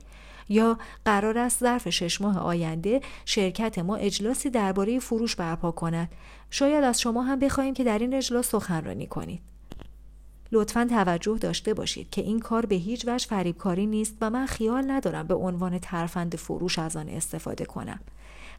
یا 0.49 0.79
قرار 1.05 1.39
است 1.39 1.61
ظرف 1.61 1.89
شش 1.89 2.21
ماه 2.21 2.39
آینده 2.39 3.01
شرکت 3.25 3.79
ما 3.79 3.97
اجلاسی 3.97 4.51
درباره 4.51 4.99
فروش 4.99 5.37
برپا 5.37 5.71
کند 5.71 6.09
شاید 6.51 6.85
از 6.85 7.01
شما 7.01 7.23
هم 7.23 7.39
بخواهیم 7.39 7.75
که 7.75 7.85
در 7.85 7.99
این 7.99 8.15
اجلاس 8.15 8.49
سخنرانی 8.49 9.07
کنید 9.07 9.52
لطفا 10.53 10.87
توجه 10.91 11.39
داشته 11.39 11.75
باشید 11.75 12.11
که 12.11 12.23
این 12.23 12.41
کار 12.41 12.67
به 12.67 12.75
هیچ 12.75 13.09
وجه 13.09 13.27
فریبکاری 13.27 13.87
نیست 13.87 14.17
و 14.21 14.31
من 14.31 14.47
خیال 14.47 14.91
ندارم 14.91 15.27
به 15.27 15.35
عنوان 15.35 15.79
ترفند 15.79 16.37
فروش 16.37 16.79
از 16.79 16.97
آن 16.97 17.09
استفاده 17.09 17.65
کنم 17.65 18.01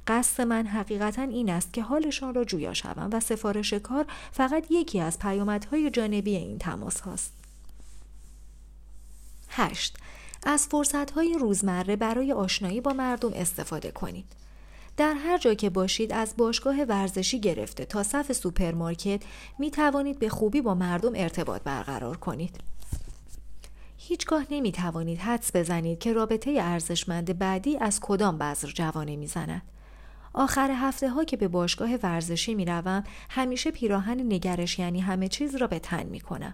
قصد 0.07 0.41
من 0.41 0.67
حقیقتا 0.67 1.21
این 1.21 1.49
است 1.49 1.73
که 1.73 1.81
حالشان 1.81 2.33
را 2.33 2.43
جویا 2.43 2.73
شوم 2.73 3.09
و 3.13 3.19
سفارش 3.19 3.73
کار 3.73 4.05
فقط 4.31 4.65
یکی 4.69 4.99
از 4.99 5.19
پیامدهای 5.19 5.89
جانبی 5.89 6.35
این 6.35 6.57
تماس 6.57 6.99
هاست. 6.99 7.33
8. 9.49 9.97
از 10.43 10.67
فرصتهای 10.67 11.37
روزمره 11.39 11.95
برای 11.95 12.31
آشنایی 12.31 12.81
با 12.81 12.93
مردم 12.93 13.33
استفاده 13.33 13.91
کنید. 13.91 14.42
در 14.97 15.13
هر 15.13 15.37
جا 15.37 15.53
که 15.53 15.69
باشید 15.69 16.13
از 16.13 16.33
باشگاه 16.37 16.83
ورزشی 16.83 17.39
گرفته 17.39 17.85
تا 17.85 18.03
صف 18.03 18.31
سوپرمارکت 18.31 19.21
می 19.59 19.71
توانید 19.71 20.19
به 20.19 20.29
خوبی 20.29 20.61
با 20.61 20.75
مردم 20.75 21.11
ارتباط 21.15 21.61
برقرار 21.61 22.17
کنید. 22.17 22.57
هیچگاه 23.97 24.45
نمی 24.51 24.71
توانید 24.71 25.19
حدس 25.19 25.55
بزنید 25.55 25.99
که 25.99 26.13
رابطه 26.13 26.51
ارزشمند 26.59 27.39
بعدی 27.39 27.77
از 27.77 27.99
کدام 27.99 28.37
بذر 28.37 28.67
جوانه 28.67 29.15
می‌زند. 29.15 29.61
آخر 30.33 30.71
هفته 30.71 31.09
ها 31.09 31.23
که 31.23 31.37
به 31.37 31.47
باشگاه 31.47 31.95
ورزشی 31.95 32.55
می 32.55 32.65
روم 32.65 33.03
همیشه 33.29 33.71
پیراهن 33.71 34.19
نگرش 34.33 34.79
یعنی 34.79 34.99
همه 34.99 35.27
چیز 35.27 35.55
را 35.55 35.67
به 35.67 35.79
تن 35.79 36.03
می 36.03 36.19
کنم. 36.19 36.53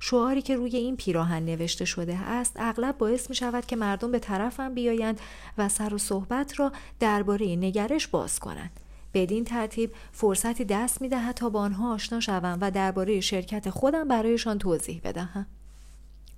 شعاری 0.00 0.42
که 0.42 0.56
روی 0.56 0.76
این 0.76 0.96
پیراهن 0.96 1.44
نوشته 1.44 1.84
شده 1.84 2.16
است 2.16 2.52
اغلب 2.56 2.98
باعث 2.98 3.30
می 3.30 3.36
شود 3.36 3.66
که 3.66 3.76
مردم 3.76 4.12
به 4.12 4.18
طرفم 4.18 4.74
بیایند 4.74 5.20
و 5.58 5.68
سر 5.68 5.94
و 5.94 5.98
صحبت 5.98 6.60
را 6.60 6.72
درباره 7.00 7.56
نگرش 7.56 8.06
باز 8.06 8.38
کنند. 8.38 8.80
بدین 9.14 9.44
ترتیب 9.44 9.92
فرصتی 10.12 10.64
دست 10.64 11.02
می 11.02 11.08
دهد 11.08 11.34
تا 11.34 11.48
با 11.48 11.60
آنها 11.60 11.94
آشنا 11.94 12.20
شوم 12.20 12.58
و 12.60 12.70
درباره 12.70 13.20
شرکت 13.20 13.70
خودم 13.70 14.08
برایشان 14.08 14.58
توضیح 14.58 15.00
بدهم. 15.04 15.46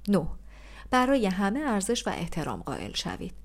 9. 0.08 0.26
برای 0.90 1.26
همه 1.26 1.60
ارزش 1.60 2.06
و 2.06 2.10
احترام 2.10 2.62
قائل 2.62 2.92
شوید. 2.92 3.41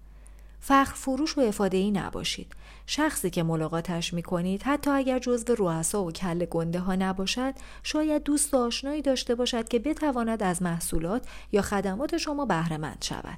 فخر 0.67 0.93
فروش 0.95 1.37
و 1.37 1.41
افاده 1.41 1.77
ای 1.77 1.91
نباشید. 1.91 2.53
شخصی 2.85 3.29
که 3.29 3.43
ملاقاتش 3.43 4.13
می 4.13 4.23
کنید 4.23 4.63
حتی 4.63 4.91
اگر 4.91 5.19
جزو 5.19 5.55
رؤسا 5.55 6.03
و 6.03 6.11
کل 6.11 6.45
گنده 6.45 6.79
ها 6.79 6.95
نباشد 6.95 7.53
شاید 7.83 8.23
دوست 8.23 8.53
و 8.53 8.57
آشنایی 8.57 9.01
داشته 9.01 9.35
باشد 9.35 9.67
که 9.67 9.79
بتواند 9.79 10.43
از 10.43 10.61
محصولات 10.61 11.27
یا 11.51 11.61
خدمات 11.61 12.17
شما 12.17 12.45
بهرهمند 12.45 12.97
شود. 13.01 13.37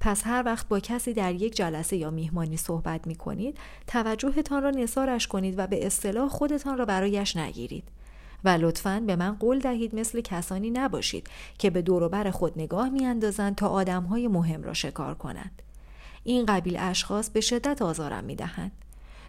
پس 0.00 0.26
هر 0.26 0.42
وقت 0.46 0.68
با 0.68 0.80
کسی 0.80 1.12
در 1.12 1.34
یک 1.34 1.56
جلسه 1.56 1.96
یا 1.96 2.10
میهمانی 2.10 2.56
صحبت 2.56 3.06
می 3.06 3.14
کنید 3.14 3.58
توجهتان 3.86 4.62
را 4.62 4.70
نثارش 4.70 5.26
کنید 5.26 5.58
و 5.58 5.66
به 5.66 5.86
اصطلاح 5.86 6.28
خودتان 6.28 6.78
را 6.78 6.84
برایش 6.84 7.36
نگیرید. 7.36 7.84
و 8.44 8.48
لطفا 8.48 9.02
به 9.06 9.16
من 9.16 9.34
قول 9.34 9.58
دهید 9.58 9.94
مثل 9.94 10.20
کسانی 10.20 10.70
نباشید 10.70 11.28
که 11.58 11.70
به 11.70 11.82
دوروبر 11.82 12.30
خود 12.30 12.52
نگاه 12.56 12.88
میاندازند 12.88 13.54
تا 13.54 13.68
آدمهای 13.68 14.28
مهم 14.28 14.62
را 14.62 14.74
شکار 14.74 15.14
کنند. 15.14 15.62
این 16.26 16.46
قبیل 16.46 16.76
اشخاص 16.78 17.30
به 17.30 17.40
شدت 17.40 17.82
آزارم 17.82 18.24
می 18.24 18.36
دهند. 18.36 18.72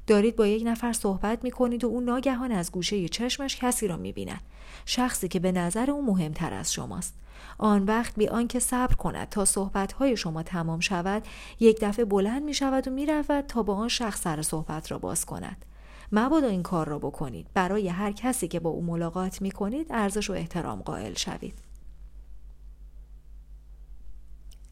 دارید 0.08 0.36
با 0.36 0.48
یک 0.48 0.64
نفر 0.66 0.94
صحبت 0.94 1.44
می 1.44 1.52
کنید 1.52 1.84
و 1.84 1.88
او 1.88 2.02
ناگهان 2.02 2.52
از 2.52 2.72
گوشه 2.72 3.08
چشمش 3.08 3.56
کسی 3.56 3.88
را 3.88 3.98
می 3.98 4.12
بیند. 4.12 4.42
شخصی 4.86 5.28
که 5.28 5.40
به 5.40 5.52
نظر 5.52 5.92
او 5.92 6.06
مهمتر 6.06 6.54
از 6.54 6.74
شماست. 6.74 7.14
آن 7.58 7.84
وقت 7.84 8.16
بی 8.16 8.28
آنکه 8.28 8.60
صبر 8.60 8.96
کند 8.96 9.30
تا 9.30 9.46
صحبتهای 9.46 10.18
شما 10.18 10.44
تمام 10.44 10.80
شود 10.80 11.24
یک 11.60 11.78
دفعه 11.82 12.06
بلند 12.06 12.44
می 12.44 12.54
شود 12.54 12.88
و 12.88 12.92
می 12.92 13.06
رود 13.06 13.46
تا 13.48 13.64
با 13.64 13.76
آن 13.76 13.88
شخص 13.88 14.22
سر 14.22 14.42
صحبت 14.42 14.92
را 14.92 14.98
باز 15.00 15.26
کند. 15.26 15.66
مبادا 16.12 16.48
این 16.48 16.64
کار 16.64 16.88
را 16.88 17.00
بکنید 17.00 17.48
برای 17.54 17.88
هر 17.88 18.12
کسی 18.12 18.48
که 18.48 18.60
با 18.60 18.70
او 18.70 18.84
ملاقات 18.84 19.42
می 19.42 19.52
کنید 19.52 19.88
ارزش 19.90 20.30
و 20.30 20.34
احترام 20.34 20.82
قائل 20.82 21.14
شوید 21.14 21.54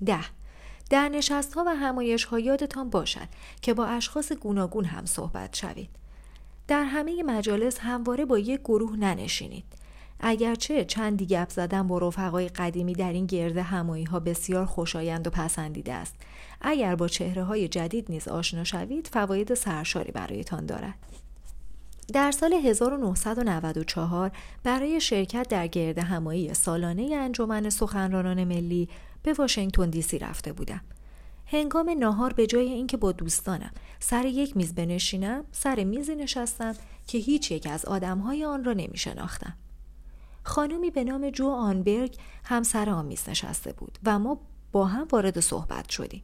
ده 0.06 0.26
در 0.90 1.10
نشست 1.10 1.54
ها 1.54 1.64
و 1.68 1.70
همایش 1.70 2.24
ها 2.24 2.40
یادتان 2.40 2.90
باشد 2.90 3.28
که 3.62 3.74
با 3.74 3.86
اشخاص 3.86 4.32
گوناگون 4.32 4.86
هم 4.86 5.06
صحبت 5.06 5.56
شوید. 5.56 5.90
در 6.68 6.84
همه 6.84 7.24
مجالس 7.24 7.80
همواره 7.80 8.26
با 8.26 8.40
یک 8.40 8.60
گروه 8.60 8.96
ننشینید. 8.96 9.66
اگرچه 10.20 10.86
چندی 10.86 11.26
گپ 11.26 11.50
زدن 11.50 11.88
با 11.88 11.98
رفقای 11.98 12.48
قدیمی 12.48 12.94
در 12.94 13.14
این 13.14 13.26
گرده 13.26 13.62
همایی 13.64 14.04
ها 14.04 14.20
بسیار 14.20 14.66
خوشایند 14.66 15.28
و 15.28 15.30
پسندیده 15.30 15.94
است. 15.94 16.16
اگر 16.62 16.96
با 16.96 17.08
چهره 17.08 17.44
های 17.44 17.68
جدید 17.68 18.06
نیز 18.10 18.28
آشنا 18.28 18.64
شوید 18.64 19.08
فواید 19.08 19.54
سرشاری 19.54 20.12
برایتان 20.12 20.66
دارد. 20.66 20.96
در 22.14 22.32
سال 22.32 22.54
1994 22.54 24.32
برای 24.64 25.02
شرکت 25.02 25.48
در 25.50 25.68
گرد 25.68 25.98
همایی 25.98 26.54
سالانه 26.54 27.16
انجمن 27.16 27.70
سخنرانان 27.70 28.44
ملی 28.44 28.90
به 29.24 29.34
واشنگتن 29.34 29.90
دی 29.90 30.02
سی 30.02 30.20
رفته 30.20 30.54
بودم. 30.54 30.82
هنگام 31.46 31.90
ناهار 31.90 32.34
به 32.34 32.48
جای 32.48 32.70
اینکه 32.70 32.98
با 32.98 33.12
دوستانم 33.12 33.72
سر 34.00 34.26
یک 34.26 34.58
میز 34.58 34.76
بنشینم 34.76 35.44
سر 35.52 35.84
میزی 35.84 36.16
نشستم 36.16 36.76
که 37.08 37.18
هیچ 37.18 37.52
یک 37.52 37.68
از 37.68 37.86
آدمهای 37.86 38.46
آن 38.46 38.64
را 38.64 38.74
نمی 38.74 38.98
شناختم. 38.98 39.54
خانومی 40.44 40.92
به 40.92 41.04
نام 41.04 41.30
جوآن 41.30 41.50
برگ 41.50 42.18
هم 42.44 42.67
سر 42.67 42.90
آن 42.90 43.06
میز 43.06 43.30
نشسته 43.30 43.74
بود 43.74 44.00
و 44.04 44.20
ما 44.20 44.40
با 44.72 44.86
هم 44.86 45.08
وارد 45.12 45.40
صحبت 45.40 45.90
شدیم. 45.90 46.24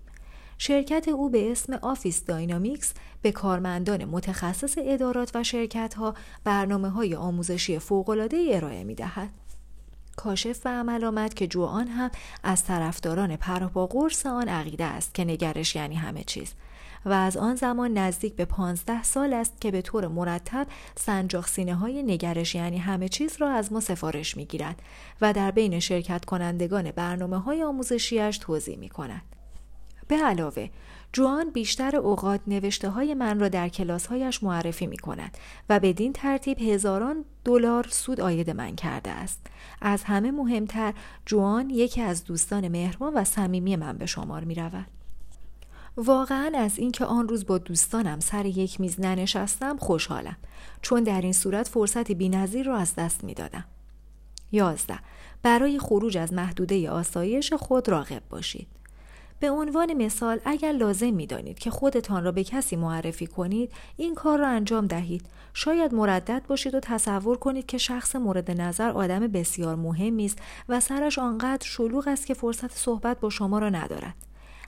شرکت 0.63 1.07
او 1.07 1.29
به 1.29 1.51
اسم 1.51 1.73
Office 1.73 2.25
Dynamics 2.25 2.93
به 3.21 3.31
کارمندان 3.31 4.05
متخصص 4.05 4.75
ادارات 4.77 5.31
و 5.35 5.43
شرکت 5.43 5.93
ها 5.93 6.13
برنامه 6.43 6.89
های 6.89 7.15
آموزشی 7.15 7.79
فوق‌العاده 7.79 8.49
ارائه 8.51 8.83
می 8.83 8.95
دهد. 8.95 9.29
کاشف 10.15 10.65
و 10.65 10.69
عمل 10.69 11.03
آمد 11.03 11.33
که 11.33 11.47
جوان 11.47 11.87
هم 11.87 12.11
از 12.43 12.63
طرفداران 12.63 13.35
پراپا 13.35 13.87
قرص 13.87 14.25
آن 14.25 14.47
عقیده 14.47 14.83
است 14.83 15.13
که 15.13 15.25
نگرش 15.25 15.75
یعنی 15.75 15.95
همه 15.95 16.23
چیز 16.23 16.53
و 17.05 17.13
از 17.13 17.37
آن 17.37 17.55
زمان 17.55 17.97
نزدیک 17.97 18.35
به 18.35 18.45
پانزده 18.45 19.03
سال 19.03 19.33
است 19.33 19.61
که 19.61 19.71
به 19.71 19.81
طور 19.81 20.07
مرتب 20.07 20.67
سنجاق 20.95 21.47
سینه 21.47 21.75
های 21.75 22.03
نگرش 22.03 22.55
یعنی 22.55 22.77
همه 22.77 23.09
چیز 23.09 23.37
را 23.39 23.49
از 23.49 23.73
ما 23.73 23.79
سفارش 23.79 24.37
می 24.37 24.45
گیرد 24.45 24.81
و 25.21 25.33
در 25.33 25.51
بین 25.51 25.79
شرکت 25.79 26.25
کنندگان 26.25 26.91
برنامه 26.91 27.39
های 27.39 27.63
آموزشیش 27.63 28.37
توضیح 28.37 28.77
می 28.77 28.89
کند. 28.89 29.40
به 30.07 30.15
علاوه 30.15 30.69
جوان 31.13 31.49
بیشتر 31.49 31.95
اوقات 31.95 32.41
نوشته 32.47 32.89
های 32.89 33.13
من 33.13 33.39
را 33.39 33.49
در 33.49 33.69
کلاس 33.69 34.07
هایش 34.07 34.43
معرفی 34.43 34.87
می 34.87 34.97
کند 34.97 35.37
و 35.69 35.79
بدین 35.79 36.13
ترتیب 36.13 36.59
هزاران 36.59 37.25
دلار 37.45 37.87
سود 37.89 38.21
آید 38.21 38.49
من 38.49 38.75
کرده 38.75 39.11
است. 39.11 39.39
از 39.81 40.03
همه 40.03 40.31
مهمتر 40.31 40.93
جوان 41.25 41.69
یکی 41.69 42.01
از 42.01 42.23
دوستان 42.23 42.67
مهربان 42.67 43.13
و 43.13 43.23
صمیمی 43.23 43.75
من 43.75 43.97
به 43.97 44.05
شمار 44.05 44.43
می 44.43 44.55
رود. 44.55 44.87
واقعا 45.97 46.51
از 46.55 46.79
اینکه 46.79 47.05
آن 47.05 47.27
روز 47.27 47.45
با 47.45 47.57
دوستانم 47.57 48.19
سر 48.19 48.45
یک 48.45 48.81
میز 48.81 48.99
ننشستم 48.99 49.77
خوشحالم 49.77 50.37
چون 50.81 51.03
در 51.03 51.21
این 51.21 51.33
صورت 51.33 51.67
فرصت 51.67 52.11
بینظیر 52.11 52.65
را 52.65 52.77
از 52.77 52.95
دست 52.95 53.23
می 53.23 53.33
دادم. 53.33 53.65
یازده 54.51 54.99
برای 55.43 55.79
خروج 55.79 56.17
از 56.17 56.33
محدوده 56.33 56.89
آسایش 56.89 57.53
خود 57.53 57.89
راغب 57.89 58.21
باشید. 58.29 58.67
به 59.41 59.51
عنوان 59.51 59.93
مثال 59.93 60.39
اگر 60.45 60.71
لازم 60.71 61.13
می 61.13 61.27
دانید 61.27 61.59
که 61.59 61.69
خودتان 61.69 62.23
را 62.23 62.31
به 62.31 62.43
کسی 62.43 62.75
معرفی 62.75 63.27
کنید 63.27 63.71
این 63.97 64.15
کار 64.15 64.39
را 64.39 64.47
انجام 64.47 64.87
دهید. 64.87 65.25
شاید 65.53 65.93
مردد 65.93 66.43
باشید 66.47 66.75
و 66.75 66.79
تصور 66.79 67.37
کنید 67.37 67.65
که 67.65 67.77
شخص 67.77 68.15
مورد 68.15 68.61
نظر 68.61 68.89
آدم 68.89 69.19
بسیار 69.19 69.75
مهمی 69.75 70.25
است 70.25 70.37
و 70.69 70.79
سرش 70.79 71.19
آنقدر 71.19 71.67
شلوغ 71.67 72.07
است 72.07 72.25
که 72.25 72.33
فرصت 72.33 72.71
صحبت 72.71 73.19
با 73.19 73.29
شما 73.29 73.59
را 73.59 73.69
ندارد. 73.69 74.15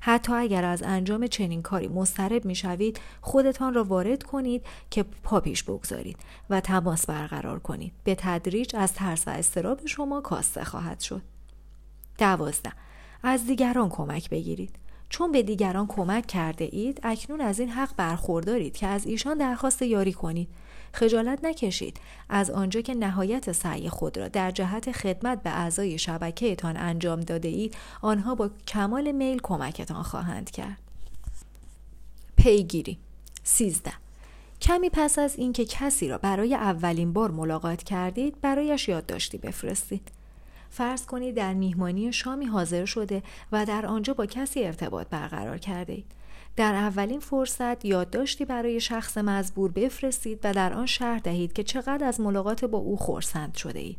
حتی 0.02 0.34
اگر 0.34 0.66
از 0.66 0.84
انجام 0.84 1.28
چنین 1.28 1.62
کاری 1.62 1.88
مضطرب 1.88 2.46
می 2.46 2.56
شوید 2.56 3.00
خودتان 3.22 3.74
را 3.74 3.84
وارد 3.84 4.24
کنید 4.24 4.66
که 4.90 5.04
پا 5.24 5.40
پیش 5.40 5.64
بگذارید 5.64 6.18
و 6.50 6.62
تماس 6.62 7.06
برقرار 7.06 7.60
کنید. 7.60 7.94
به 8.04 8.16
تدریج 8.16 8.76
از 8.76 8.94
ترس 8.94 9.28
و 9.28 9.32
استراب 9.32 9.86
شما 9.86 10.22
کاسته 10.22 10.64
خواهد 10.64 11.00
شد. 11.00 11.22
دوازده. 12.18 12.72
از 13.24 13.48
دیگران 13.48 13.90
کمک 13.90 14.30
بگیرید. 14.30 14.76
چون 15.10 15.32
به 15.32 15.44
دیگران 15.44 15.88
کمک 15.88 16.28
کرده 16.28 16.70
اید 16.72 17.00
اکنون 17.04 17.42
از 17.42 17.60
این 17.60 17.70
حق 17.70 17.96
برخوردارید 17.98 18.78
که 18.78 18.88
از 18.88 19.06
ایشان 19.06 19.38
درخواست 19.38 19.82
یاری 19.82 20.14
کنید. 20.14 20.50
خجالت 20.94 21.46
نکشید 21.46 22.00
از 22.30 22.50
آنجا 22.52 22.82
که 22.82 22.94
نهایت 22.94 23.52
سعی 23.52 23.90
خود 23.90 24.18
را 24.18 24.28
در 24.28 24.52
جهت 24.52 24.92
خدمت 24.92 25.44
به 25.44 25.50
اعضای 25.50 25.98
شبکهتان 25.98 26.78
انجام 26.78 27.20
داده 27.20 27.48
اید 27.48 27.76
آنها 28.02 28.36
با 28.36 28.50
کمال 28.68 29.12
میل 29.12 29.40
کمکتان 29.44 30.04
خواهند 30.04 30.52
کرد. 30.52 30.78
پیگیری. 32.36 32.98
13 33.44 33.92
کمی 34.62 34.90
پس 34.90 35.20
از 35.20 35.36
اینکه 35.36 35.66
کسی 35.66 36.08
را 36.08 36.18
برای 36.18 36.56
اولین 36.56 37.14
بار 37.14 37.32
ملاقات 37.32 37.84
کردید 37.84 38.42
برایش 38.42 38.88
یادداشتی 38.88 39.38
بفرستید. 39.38 40.12
فرض 40.74 41.06
کنید 41.06 41.36
در 41.36 41.54
میهمانی 41.54 42.14
شامی 42.14 42.46
حاضر 42.46 42.86
شده 42.86 43.24
و 43.52 43.66
در 43.66 43.86
آنجا 43.86 44.14
با 44.14 44.26
کسی 44.26 44.64
ارتباط 44.64 45.08
برقرار 45.08 45.58
کرده 45.58 45.94
اید. 45.94 46.06
در 46.56 46.76
اولین 46.76 47.20
فرصت 47.20 47.86
یادداشتی 47.86 48.46
برای 48.46 48.80
شخص 48.80 49.18
مزبور 49.18 49.72
بفرستید 49.72 50.40
و 50.44 50.54
در 50.54 50.74
آن 50.74 50.86
شرح 50.86 51.20
دهید 51.20 51.54
که 51.54 51.64
چقدر 51.64 52.06
از 52.06 52.22
ملاقات 52.22 52.66
با 52.66 52.78
او 52.78 52.98
خورسند 52.98 53.56
شده 53.56 53.80
اید. 53.80 53.98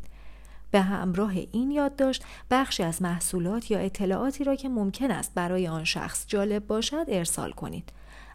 به 0.71 0.81
همراه 0.81 1.33
این 1.51 1.71
یادداشت 1.71 2.23
بخشی 2.51 2.83
از 2.83 3.01
محصولات 3.01 3.71
یا 3.71 3.79
اطلاعاتی 3.79 4.43
را 4.43 4.55
که 4.55 4.69
ممکن 4.69 5.11
است 5.11 5.31
برای 5.35 5.67
آن 5.67 5.83
شخص 5.83 6.25
جالب 6.27 6.67
باشد 6.67 7.05
ارسال 7.07 7.51
کنید. 7.51 7.89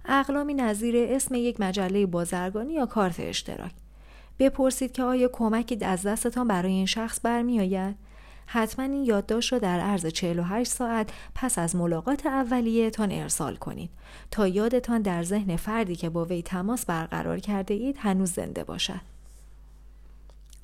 اقلامی 0.04 0.54
نظیر 0.54 0.94
اسم 0.96 1.34
یک 1.34 1.60
مجله 1.60 2.06
بازرگانی 2.06 2.72
یا 2.72 2.86
کارت 2.86 3.20
اشتراک. 3.20 3.72
بپرسید 4.38 4.92
که 4.92 5.02
آیا 5.02 5.28
کمکی 5.32 5.84
از 5.84 6.02
دستتان 6.02 6.48
برای 6.48 6.72
این 6.72 6.86
شخص 6.86 7.20
برمیآید؟ 7.22 8.09
حتما 8.52 8.84
این 8.84 9.04
یادداشت 9.04 9.52
را 9.52 9.58
در 9.58 9.80
عرض 9.80 10.06
48 10.06 10.72
ساعت 10.72 11.10
پس 11.34 11.58
از 11.58 11.76
ملاقات 11.76 12.26
اولیهتان 12.26 13.12
ارسال 13.12 13.56
کنید 13.56 13.90
تا 14.30 14.48
یادتان 14.48 15.02
در 15.02 15.22
ذهن 15.22 15.56
فردی 15.56 15.96
که 15.96 16.10
با 16.10 16.24
وی 16.24 16.42
تماس 16.42 16.86
برقرار 16.86 17.38
کرده 17.38 17.74
اید 17.74 17.96
هنوز 17.98 18.32
زنده 18.32 18.64
باشد. 18.64 19.00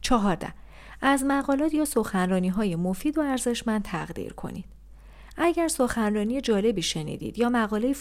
چهارده 0.00 0.48
از 1.00 1.24
مقالات 1.24 1.74
یا 1.74 1.84
سخنرانی 1.84 2.48
های 2.48 2.76
مفید 2.76 3.18
و 3.18 3.20
ارزشمند 3.20 3.82
تقدیر 3.82 4.32
کنید. 4.32 4.64
اگر 5.36 5.68
سخنرانی 5.68 6.40
جالبی 6.40 6.82
شنیدید 6.82 7.38
یا 7.38 7.48
مقاله 7.48 7.94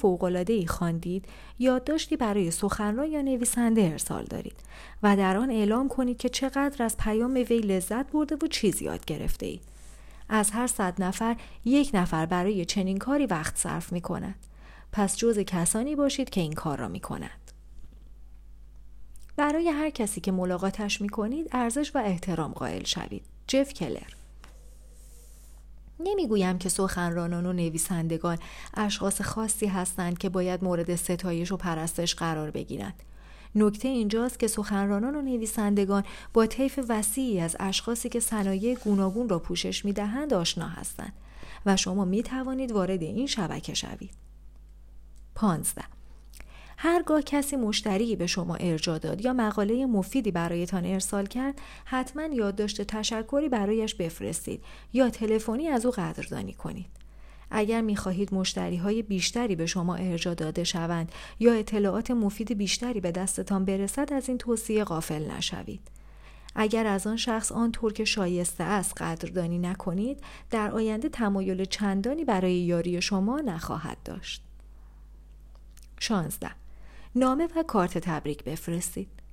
ای 0.47 0.67
خواندید 0.67 1.25
یادداشتی 1.59 2.17
برای 2.17 2.51
سخنران 2.51 3.07
یا 3.07 3.21
نویسنده 3.21 3.81
ارسال 3.81 4.23
دارید 4.23 4.55
و 5.03 5.15
در 5.15 5.37
آن 5.37 5.51
اعلام 5.51 5.87
کنید 5.87 6.17
که 6.17 6.29
چقدر 6.29 6.85
از 6.85 6.97
پیام 6.97 7.33
وی 7.33 7.59
لذت 7.59 8.11
برده 8.11 8.35
و 8.35 8.47
چیزی 8.47 8.85
یاد 8.85 9.05
گرفته 9.05 9.45
اید 9.45 9.74
از 10.29 10.51
هر 10.51 10.67
صد 10.67 11.03
نفر 11.03 11.35
یک 11.65 11.91
نفر 11.93 12.25
برای 12.25 12.65
چنین 12.65 12.97
کاری 12.97 13.25
وقت 13.25 13.57
صرف 13.57 13.91
می 13.91 14.01
کند. 14.01 14.35
پس 14.91 15.17
جز 15.17 15.39
کسانی 15.39 15.95
باشید 15.95 16.29
که 16.29 16.41
این 16.41 16.53
کار 16.53 16.77
را 16.77 16.87
می 16.87 16.99
کند. 16.99 17.51
برای 19.37 19.69
هر 19.69 19.89
کسی 19.89 20.21
که 20.21 20.31
ملاقاتش 20.31 21.01
می 21.01 21.09
کنید 21.09 21.49
ارزش 21.51 21.95
و 21.95 21.97
احترام 21.97 22.51
قائل 22.51 22.83
شوید. 22.83 23.25
جف 23.47 23.73
کلر 23.73 24.15
نمی‌گویم 25.99 26.57
که 26.57 26.69
سخنرانان 26.69 27.45
و 27.45 27.53
نویسندگان 27.53 28.37
اشخاص 28.73 29.21
خاصی 29.21 29.65
هستند 29.67 30.17
که 30.17 30.29
باید 30.29 30.63
مورد 30.63 30.95
ستایش 30.95 31.51
و 31.51 31.57
پرستش 31.57 32.15
قرار 32.15 32.51
بگیرند. 32.51 33.03
نکته 33.55 33.87
اینجاست 33.87 34.39
که 34.39 34.47
سخنرانان 34.47 35.15
و 35.15 35.21
نویسندگان 35.21 36.03
با 36.33 36.45
طیف 36.45 36.79
وسیعی 36.89 37.39
از 37.39 37.55
اشخاصی 37.59 38.09
که 38.09 38.19
صنایع 38.19 38.75
گوناگون 38.75 39.29
را 39.29 39.39
پوشش 39.39 39.85
می‌دهند 39.85 40.33
آشنا 40.33 40.67
هستند 40.67 41.13
و 41.65 41.77
شما 41.77 42.05
می 42.05 42.23
توانید 42.23 42.71
وارد 42.71 43.01
این 43.01 43.27
شبکه 43.27 43.73
شوید. 43.73 44.11
15. 45.35 45.83
هرگاه 46.77 47.21
کسی 47.21 47.55
مشتری 47.55 48.15
به 48.15 48.27
شما 48.27 48.55
ارجا 48.55 48.97
داد 48.97 49.25
یا 49.25 49.33
مقاله 49.33 49.85
مفیدی 49.85 50.31
برایتان 50.31 50.85
ارسال 50.85 51.25
کرد 51.25 51.61
حتما 51.85 52.23
یادداشت 52.23 52.81
تشکری 52.81 53.49
برایش 53.49 53.95
بفرستید 53.95 54.63
یا 54.93 55.09
تلفنی 55.09 55.67
از 55.67 55.85
او 55.85 55.91
قدردانی 55.91 56.53
کنید 56.53 57.04
اگر 57.51 57.81
می 57.81 57.95
خواهید 57.95 58.33
مشتری 58.33 58.77
های 58.77 59.01
بیشتری 59.01 59.55
به 59.55 59.65
شما 59.65 59.95
ارجا 59.95 60.33
داده 60.33 60.63
شوند 60.63 61.11
یا 61.39 61.53
اطلاعات 61.53 62.11
مفید 62.11 62.57
بیشتری 62.57 62.99
به 62.99 63.11
دستتان 63.11 63.65
برسد 63.65 64.13
از 64.13 64.29
این 64.29 64.37
توصیه 64.37 64.83
غافل 64.83 65.31
نشوید. 65.31 65.91
اگر 66.55 66.87
از 66.87 67.07
آن 67.07 67.17
شخص 67.17 67.51
آنطور 67.51 67.93
که 67.93 68.05
شایسته 68.05 68.63
است 68.63 69.01
قدردانی 69.01 69.59
نکنید 69.59 70.23
در 70.51 70.71
آینده 70.71 71.09
تمایل 71.09 71.65
چندانی 71.65 72.25
برای 72.25 72.53
یاری 72.53 73.01
شما 73.01 73.39
نخواهد 73.39 73.97
داشت. 74.05 74.43
16. 75.99 76.51
نامه 77.15 77.47
و 77.55 77.63
کارت 77.63 77.97
تبریک 77.97 78.43
بفرستید. 78.43 79.24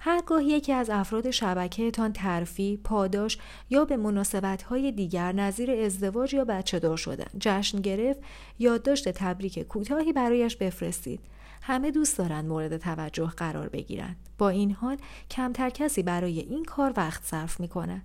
هرگاه 0.00 0.44
یکی 0.44 0.72
از 0.72 0.90
افراد 0.90 1.30
شبکهتان 1.30 2.12
ترفی، 2.12 2.80
پاداش 2.84 3.38
یا 3.70 3.84
به 3.84 3.96
مناسبتهای 3.96 4.92
دیگر 4.92 5.32
نظیر 5.32 5.70
ازدواج 5.70 6.34
یا 6.34 6.44
بچه 6.44 6.78
دار 6.78 6.96
شدن. 6.96 7.26
جشن 7.40 7.80
گرفت 7.80 8.20
یادداشت 8.58 9.08
تبریک 9.08 9.58
کوتاهی 9.58 10.12
برایش 10.12 10.56
بفرستید. 10.56 11.20
همه 11.62 11.90
دوست 11.90 12.18
دارند 12.18 12.48
مورد 12.48 12.76
توجه 12.76 13.26
قرار 13.36 13.68
بگیرند. 13.68 14.16
با 14.38 14.48
این 14.48 14.72
حال 14.72 14.96
کمتر 15.30 15.70
کسی 15.70 16.02
برای 16.02 16.40
این 16.40 16.64
کار 16.64 16.92
وقت 16.96 17.24
صرف 17.24 17.60
می 17.60 17.68
کند 17.68 18.02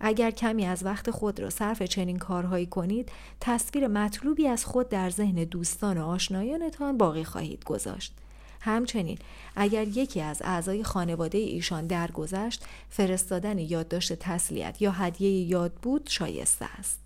اگر 0.00 0.30
کمی 0.30 0.66
از 0.66 0.84
وقت 0.84 1.10
خود 1.10 1.40
را 1.40 1.50
صرف 1.50 1.82
چنین 1.82 2.18
کارهایی 2.18 2.66
کنید 2.66 3.12
تصویر 3.40 3.88
مطلوبی 3.88 4.48
از 4.48 4.64
خود 4.64 4.88
در 4.88 5.10
ذهن 5.10 5.44
دوستان 5.44 5.98
و 5.98 6.06
آشنایانتان 6.06 6.98
باقی 6.98 7.24
خواهید 7.24 7.64
گذاشت. 7.64 8.14
همچنین 8.60 9.18
اگر 9.56 9.88
یکی 9.88 10.20
از 10.20 10.42
اعضای 10.44 10.84
خانواده 10.84 11.38
ایشان 11.38 11.86
درگذشت 11.86 12.64
فرستادن 12.90 13.58
یادداشت 13.58 14.12
تسلیت 14.12 14.82
یا 14.82 14.92
هدیه 14.92 15.30
یاد 15.30 15.72
بود 15.72 16.06
شایسته 16.08 16.64
است. 16.64 17.00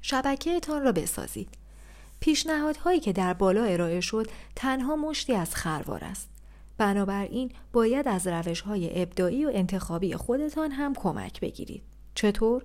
شبکهتان 0.00 0.82
را 0.82 0.92
بسازید. 0.92 1.48
پیشنهادهایی 2.20 3.00
که 3.00 3.12
در 3.12 3.32
بالا 3.32 3.64
ارائه 3.64 4.00
شد 4.00 4.30
تنها 4.56 4.96
مشتی 4.96 5.34
از 5.34 5.54
خروار 5.54 6.04
است. 6.04 6.28
بنابراین 6.78 7.50
باید 7.72 8.08
از 8.08 8.26
روش 8.26 8.60
های 8.60 9.02
ابداعی 9.02 9.44
و 9.44 9.50
انتخابی 9.54 10.14
خودتان 10.16 10.70
هم 10.70 10.94
کمک 10.94 11.40
بگیرید. 11.40 11.82
چطور؟ 12.14 12.62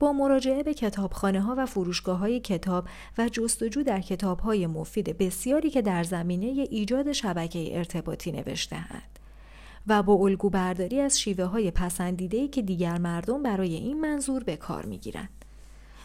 با 0.00 0.12
مراجعه 0.12 0.62
به 0.62 0.74
کتابخانه 0.74 1.40
ها 1.40 1.54
و 1.58 1.66
فروشگاه 1.66 2.18
های 2.18 2.40
کتاب 2.40 2.88
و 3.18 3.28
جستجو 3.28 3.82
در 3.82 4.00
کتاب 4.00 4.40
های 4.40 4.66
مفید 4.66 5.18
بسیاری 5.18 5.70
که 5.70 5.82
در 5.82 6.04
زمینه 6.04 6.46
ایجاد 6.46 7.12
شبکه 7.12 7.78
ارتباطی 7.78 8.32
نوشتهاند 8.32 9.18
و 9.86 10.02
با 10.02 10.14
الگو 10.14 10.50
برداری 10.50 11.00
از 11.00 11.20
شیوه 11.20 11.44
های 11.44 11.70
پسندیده 11.70 12.48
که 12.48 12.62
دیگر 12.62 12.98
مردم 12.98 13.42
برای 13.42 13.74
این 13.74 14.00
منظور 14.00 14.44
به 14.44 14.56
کار 14.56 14.86
می 14.86 14.98
گیرند. 14.98 15.44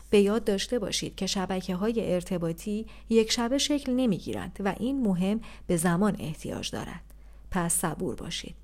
به 0.09 0.19
یاد 0.19 0.43
داشته 0.43 0.79
باشید 0.79 1.15
که 1.15 1.27
شبکه 1.27 1.75
های 1.75 2.13
ارتباطی 2.13 2.85
یک 3.09 3.31
شبه 3.31 3.57
شکل 3.57 3.93
نمی 3.93 4.17
گیرند 4.17 4.57
و 4.59 4.75
این 4.79 5.01
مهم 5.01 5.41
به 5.67 5.77
زمان 5.77 6.15
احتیاج 6.19 6.71
دارد. 6.71 7.01
پس 7.51 7.73
صبور 7.73 8.15
باشید. 8.15 8.55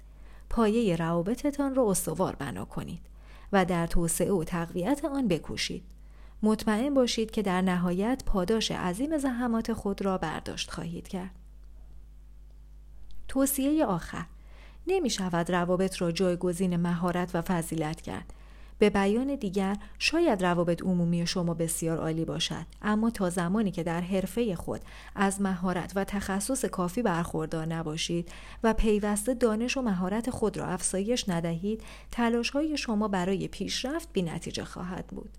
پایه 0.50 0.96
روابطتان 0.96 1.76
را 1.76 1.90
استوار 1.90 2.36
بنا 2.36 2.66
کنید. 2.66 3.11
و 3.52 3.66
در 3.66 3.88
توسعه 3.88 4.32
و 4.32 4.44
تقویت 4.44 5.06
آن 5.06 5.28
بکوشید. 5.28 5.84
مطمئن 6.44 6.94
باشید 6.94 7.32
که 7.32 7.42
در 7.42 7.62
نهایت 7.62 8.24
پاداش 8.26 8.72
عظیم 8.72 9.18
زحمات 9.18 9.74
خود 9.74 10.02
را 10.02 10.18
برداشت 10.18 10.72
خواهید 10.72 11.08
کرد. 11.08 11.32
توصیه 13.28 13.86
آخر 13.86 14.26
نمی 14.88 15.10
شود 15.10 15.52
روابط 15.52 16.02
را 16.02 16.12
جایگزین 16.12 16.76
مهارت 16.76 17.36
و 17.36 17.42
فضیلت 17.42 18.02
کرد 18.02 18.34
به 18.82 18.90
بیان 18.90 19.36
دیگر 19.36 19.78
شاید 20.00 20.44
روابط 20.44 20.82
عمومی 20.82 21.28
شما 21.28 21.54
بسیار 21.54 21.98
عالی 21.98 22.26
باشد 22.26 22.66
اما 22.82 23.10
تا 23.10 23.30
زمانی 23.30 23.72
که 23.72 23.84
در 23.84 24.02
حرفه 24.02 24.56
خود 24.56 24.82
از 25.16 25.42
مهارت 25.42 25.92
و 25.96 26.04
تخصص 26.04 26.66
کافی 26.66 27.02
برخوردار 27.02 27.66
نباشید 27.66 28.30
و 28.64 28.74
پیوسته 28.74 29.34
دانش 29.34 29.78
و 29.78 29.82
مهارت 29.82 30.30
خود 30.30 30.58
را 30.58 30.66
افزایش 30.66 31.30
ندهید 31.30 31.84
تلاش 32.12 32.50
های 32.50 32.78
شما 32.78 33.08
برای 33.08 33.48
پیشرفت 33.48 34.10
بی 34.14 34.22
نتیجه 34.22 34.64
خواهد 34.64 35.08
بود. 35.08 35.30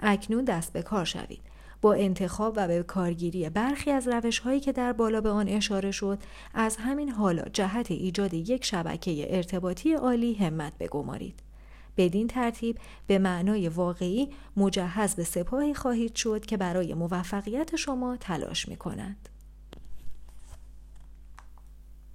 اکنون 0.00 0.44
دست 0.44 0.72
به 0.72 0.82
کار 0.82 1.04
شوید. 1.04 1.40
با 1.80 1.94
انتخاب 1.94 2.54
و 2.56 2.68
به 2.68 2.82
کارگیری 2.82 3.48
برخی 3.48 3.90
از 3.90 4.08
روش 4.08 4.38
هایی 4.38 4.60
که 4.60 4.72
در 4.72 4.92
بالا 4.92 5.20
به 5.20 5.30
آن 5.30 5.48
اشاره 5.48 5.90
شد 5.90 6.18
از 6.54 6.76
همین 6.76 7.08
حالا 7.08 7.42
جهت 7.52 7.90
ایجاد 7.90 8.34
یک 8.34 8.64
شبکه 8.64 9.36
ارتباطی 9.36 9.92
عالی 9.92 10.34
همت 10.34 10.72
بگمارید. 10.80 11.49
بدین 11.96 12.26
ترتیب 12.26 12.78
به 13.06 13.18
معنای 13.18 13.68
واقعی 13.68 14.28
مجهز 14.56 15.14
به 15.14 15.24
سپاهی 15.24 15.74
خواهید 15.74 16.14
شد 16.14 16.46
که 16.46 16.56
برای 16.56 16.94
موفقیت 16.94 17.76
شما 17.76 18.16
تلاش 18.16 18.68
می 18.68 18.76
کنند. 18.76 19.28